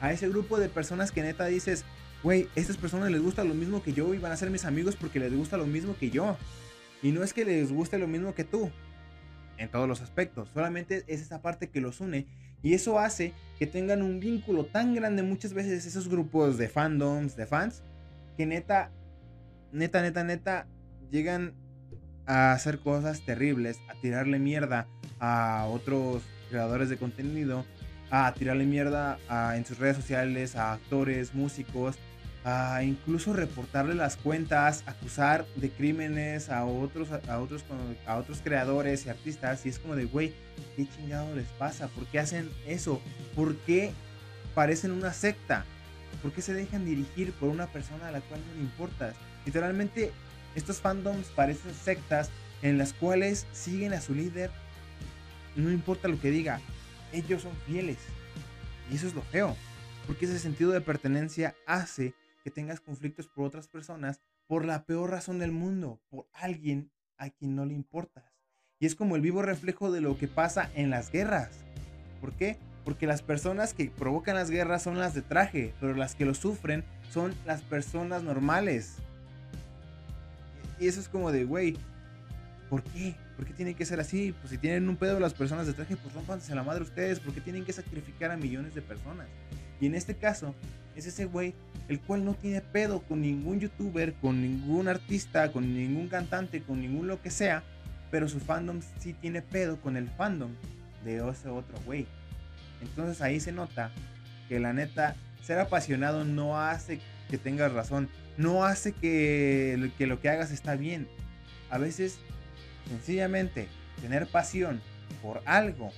a 0.00 0.12
ese 0.12 0.28
grupo 0.28 0.58
de 0.58 0.68
personas 0.68 1.12
que 1.12 1.22
neta 1.22 1.46
dices, 1.46 1.84
güey, 2.22 2.48
estas 2.54 2.76
personas 2.76 3.10
les 3.10 3.20
gusta 3.20 3.44
lo 3.44 3.54
mismo 3.54 3.82
que 3.82 3.92
yo 3.92 4.14
y 4.14 4.18
van 4.18 4.32
a 4.32 4.36
ser 4.36 4.50
mis 4.50 4.64
amigos 4.64 4.96
porque 4.96 5.18
les 5.18 5.34
gusta 5.34 5.56
lo 5.56 5.66
mismo 5.66 5.96
que 5.98 6.10
yo. 6.10 6.36
Y 7.02 7.10
no 7.12 7.22
es 7.24 7.32
que 7.32 7.44
les 7.44 7.72
guste 7.72 7.98
lo 7.98 8.06
mismo 8.06 8.34
que 8.34 8.44
tú, 8.44 8.70
en 9.58 9.68
todos 9.70 9.88
los 9.88 10.00
aspectos, 10.00 10.48
solamente 10.54 11.04
es 11.06 11.20
esa 11.20 11.42
parte 11.42 11.68
que 11.68 11.80
los 11.80 12.00
une 12.00 12.26
y 12.62 12.74
eso 12.74 12.98
hace 12.98 13.32
que 13.58 13.66
tengan 13.66 14.02
un 14.02 14.20
vínculo 14.20 14.66
tan 14.66 14.94
grande 14.94 15.22
muchas 15.22 15.52
veces 15.52 15.84
esos 15.84 16.08
grupos 16.08 16.58
de 16.58 16.68
fandoms, 16.68 17.36
de 17.36 17.46
fans, 17.46 17.82
que 18.36 18.46
neta, 18.46 18.92
neta, 19.72 20.00
neta, 20.00 20.24
neta, 20.24 20.66
llegan 21.10 21.54
a 22.24 22.52
hacer 22.52 22.78
cosas 22.78 23.24
terribles, 23.24 23.80
a 23.88 24.00
tirarle 24.00 24.38
mierda 24.38 24.86
a 25.18 25.66
otros 25.68 26.22
creadores 26.50 26.88
de 26.88 26.98
contenido, 26.98 27.64
a 28.10 28.32
tirarle 28.34 28.64
mierda 28.64 29.18
en 29.56 29.64
sus 29.64 29.78
redes 29.78 29.96
sociales, 29.96 30.54
a 30.54 30.72
actores, 30.72 31.34
músicos, 31.34 31.98
a 32.44 32.82
incluso 32.82 33.32
reportarle 33.32 33.94
las 33.94 34.16
cuentas, 34.16 34.82
acusar 34.86 35.46
de 35.56 35.70
crímenes 35.70 36.48
a 36.48 36.64
otros, 36.64 37.08
a 37.12 37.38
otros, 37.38 37.64
a 38.06 38.16
otros 38.16 38.40
creadores 38.42 39.06
y 39.06 39.10
artistas. 39.10 39.64
Y 39.64 39.68
es 39.68 39.78
como 39.78 39.94
de, 39.94 40.06
güey, 40.06 40.34
¿qué 40.76 40.88
chingado 40.88 41.34
les 41.36 41.46
pasa? 41.48 41.88
¿Por 41.88 42.06
qué 42.06 42.18
hacen 42.18 42.50
eso? 42.66 43.00
¿Por 43.36 43.56
qué 43.58 43.92
parecen 44.54 44.90
una 44.90 45.12
secta? 45.12 45.64
¿Por 46.20 46.32
qué 46.32 46.42
se 46.42 46.52
dejan 46.52 46.84
dirigir 46.84 47.32
por 47.32 47.48
una 47.48 47.68
persona 47.68 48.08
a 48.08 48.12
la 48.12 48.20
cual 48.20 48.40
no 48.48 48.54
le 48.54 48.60
importas? 48.60 49.14
Literalmente, 49.46 50.12
estos 50.54 50.80
fandoms 50.80 51.28
parecen 51.28 51.72
sectas 51.74 52.30
en 52.62 52.76
las 52.78 52.92
cuales 52.92 53.46
siguen 53.52 53.92
a 53.92 54.00
su 54.00 54.14
líder, 54.14 54.50
no 55.56 55.70
importa 55.70 56.08
lo 56.08 56.20
que 56.20 56.30
diga, 56.30 56.60
ellos 57.12 57.42
son 57.42 57.52
fieles. 57.66 57.98
Y 58.90 58.96
eso 58.96 59.06
es 59.06 59.14
lo 59.14 59.22
feo, 59.22 59.56
porque 60.06 60.26
ese 60.26 60.38
sentido 60.38 60.70
de 60.70 60.80
pertenencia 60.80 61.54
hace 61.66 62.14
que 62.42 62.50
tengas 62.50 62.80
conflictos 62.80 63.28
por 63.28 63.44
otras 63.44 63.68
personas 63.68 64.20
por 64.46 64.64
la 64.64 64.84
peor 64.84 65.10
razón 65.10 65.38
del 65.38 65.52
mundo, 65.52 66.00
por 66.10 66.26
alguien 66.32 66.90
a 67.16 67.30
quien 67.30 67.56
no 67.56 67.64
le 67.64 67.74
importas. 67.74 68.24
Y 68.78 68.86
es 68.86 68.94
como 68.94 69.16
el 69.16 69.22
vivo 69.22 69.42
reflejo 69.42 69.92
de 69.92 70.00
lo 70.00 70.18
que 70.18 70.28
pasa 70.28 70.70
en 70.74 70.90
las 70.90 71.10
guerras. 71.10 71.50
¿Por 72.20 72.32
qué? 72.32 72.58
Porque 72.84 73.06
las 73.06 73.22
personas 73.22 73.74
que 73.74 73.90
provocan 73.90 74.34
las 74.34 74.50
guerras 74.50 74.82
son 74.82 74.98
las 74.98 75.14
de 75.14 75.22
traje, 75.22 75.72
pero 75.80 75.94
las 75.94 76.16
que 76.16 76.24
lo 76.24 76.34
sufren 76.34 76.84
son 77.10 77.32
las 77.46 77.62
personas 77.62 78.24
normales. 78.24 78.96
Y 80.80 80.88
eso 80.88 80.98
es 80.98 81.08
como 81.08 81.30
de, 81.30 81.44
güey, 81.44 81.76
¿por 82.68 82.82
qué? 82.82 83.14
¿Por 83.36 83.46
qué 83.46 83.52
tiene 83.52 83.74
que 83.74 83.84
ser 83.84 84.00
así? 84.00 84.34
Pues 84.40 84.50
si 84.50 84.58
tienen 84.58 84.88
un 84.88 84.96
pedo 84.96 85.20
las 85.20 85.32
personas 85.32 85.66
de 85.66 85.74
traje, 85.74 85.96
pues 85.96 86.12
rompanse 86.12 86.54
la 86.54 86.64
madre 86.64 86.82
ustedes. 86.82 87.20
¿Por 87.20 87.32
qué 87.32 87.40
tienen 87.40 87.64
que 87.64 87.72
sacrificar 87.72 88.32
a 88.32 88.36
millones 88.36 88.74
de 88.74 88.82
personas? 88.82 89.28
Y 89.80 89.86
en 89.86 89.94
este 89.94 90.16
caso, 90.16 90.54
es 90.96 91.06
ese 91.06 91.24
güey 91.24 91.54
el 91.92 92.00
cual 92.00 92.24
no 92.24 92.32
tiene 92.32 92.62
pedo 92.62 93.02
con 93.02 93.20
ningún 93.20 93.60
youtuber, 93.60 94.14
con 94.14 94.40
ningún 94.40 94.88
artista, 94.88 95.52
con 95.52 95.74
ningún 95.74 96.08
cantante, 96.08 96.62
con 96.62 96.80
ningún 96.80 97.06
lo 97.06 97.20
que 97.20 97.30
sea, 97.30 97.62
pero 98.10 98.30
su 98.30 98.40
fandom 98.40 98.80
sí 98.98 99.12
tiene 99.12 99.42
pedo 99.42 99.78
con 99.78 99.98
el 99.98 100.08
fandom 100.08 100.52
de 101.04 101.16
ese 101.16 101.50
otro 101.50 101.78
güey. 101.84 102.06
Entonces 102.80 103.20
ahí 103.20 103.40
se 103.40 103.52
nota 103.52 103.90
que 104.48 104.58
la 104.58 104.72
neta, 104.72 105.16
ser 105.42 105.58
apasionado 105.58 106.24
no 106.24 106.58
hace 106.58 106.98
que 107.28 107.36
tengas 107.36 107.72
razón, 107.72 108.08
no 108.38 108.64
hace 108.64 108.92
que, 108.92 109.90
que 109.98 110.06
lo 110.06 110.18
que 110.18 110.30
hagas 110.30 110.50
está 110.50 110.76
bien. 110.76 111.08
A 111.68 111.76
veces, 111.76 112.18
sencillamente, 112.88 113.68
tener 114.00 114.26
pasión 114.28 114.80
por 115.20 115.42
algo 115.44 115.90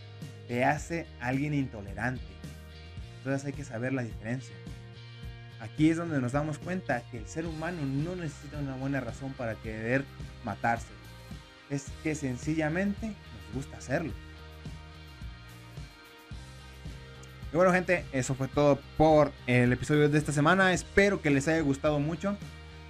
te 0.48 0.64
hace 0.64 1.06
alguien 1.20 1.54
intolerante. 1.54 2.24
Entonces 3.18 3.46
hay 3.46 3.52
que 3.52 3.64
saber 3.64 3.92
la 3.92 4.02
diferencia. 4.02 4.54
Aquí 5.60 5.90
es 5.90 5.96
donde 5.96 6.20
nos 6.20 6.32
damos 6.32 6.58
cuenta 6.58 7.02
que 7.10 7.18
el 7.18 7.26
ser 7.26 7.46
humano 7.46 7.78
no 7.82 8.16
necesita 8.16 8.58
una 8.58 8.76
buena 8.76 9.00
razón 9.00 9.32
para 9.32 9.54
querer 9.54 10.04
matarse. 10.44 10.88
Es 11.70 11.86
que 12.02 12.14
sencillamente 12.14 13.06
nos 13.06 13.54
gusta 13.54 13.78
hacerlo. 13.78 14.12
Y 17.52 17.56
bueno, 17.56 17.72
gente, 17.72 18.04
eso 18.12 18.34
fue 18.34 18.48
todo 18.48 18.80
por 18.96 19.30
el 19.46 19.72
episodio 19.72 20.08
de 20.08 20.18
esta 20.18 20.32
semana. 20.32 20.72
Espero 20.72 21.22
que 21.22 21.30
les 21.30 21.46
haya 21.46 21.60
gustado 21.60 22.00
mucho. 22.00 22.36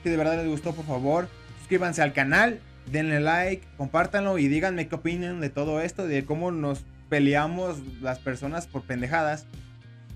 Si 0.02 0.08
de 0.08 0.16
verdad 0.16 0.38
les 0.38 0.48
gustó, 0.48 0.74
por 0.74 0.86
favor, 0.86 1.28
suscríbanse 1.58 2.00
al 2.00 2.14
canal, 2.14 2.60
denle 2.90 3.20
like, 3.20 3.66
compártanlo 3.76 4.38
y 4.38 4.48
díganme 4.48 4.88
qué 4.88 4.94
opinan 4.94 5.40
de 5.40 5.50
todo 5.50 5.82
esto, 5.82 6.06
de 6.06 6.24
cómo 6.24 6.50
nos 6.50 6.84
peleamos 7.10 7.78
las 8.00 8.18
personas 8.18 8.66
por 8.66 8.82
pendejadas. 8.82 9.46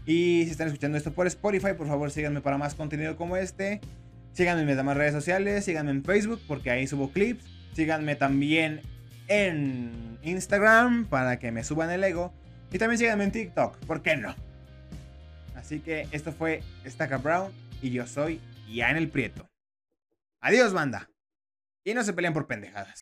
Y 0.08 0.46
si 0.46 0.52
están 0.52 0.68
escuchando 0.68 0.96
esto 0.96 1.12
por 1.12 1.26
Spotify, 1.26 1.74
por 1.76 1.86
favor 1.86 2.10
síganme 2.10 2.40
para 2.40 2.56
más 2.56 2.74
contenido 2.74 3.14
como 3.18 3.36
este. 3.36 3.82
Síganme 4.32 4.62
en 4.62 4.66
mis 4.66 4.76
demás 4.76 4.96
redes 4.96 5.12
sociales, 5.12 5.66
síganme 5.66 5.90
en 5.90 6.02
Facebook 6.02 6.40
porque 6.48 6.70
ahí 6.70 6.86
subo 6.86 7.12
clips. 7.12 7.44
Síganme 7.74 8.16
también 8.16 8.80
en 9.26 10.18
Instagram 10.22 11.04
para 11.04 11.38
que 11.38 11.52
me 11.52 11.62
suban 11.62 11.90
el 11.90 12.02
ego. 12.02 12.32
Y 12.72 12.78
también 12.78 12.98
síganme 12.98 13.24
en 13.24 13.32
TikTok, 13.32 13.76
¿por 13.80 14.00
qué 14.00 14.16
no? 14.16 14.34
Así 15.54 15.80
que 15.80 16.08
esto 16.10 16.32
fue 16.32 16.62
Stacka 16.86 17.18
Brown 17.18 17.52
y 17.82 17.90
yo 17.90 18.06
soy 18.06 18.40
en 18.66 18.96
el 18.96 19.10
Prieto. 19.10 19.46
Adiós, 20.40 20.72
banda. 20.72 21.10
Y 21.84 21.92
no 21.92 22.02
se 22.02 22.14
peleen 22.14 22.32
por 22.32 22.46
pendejadas. 22.46 22.98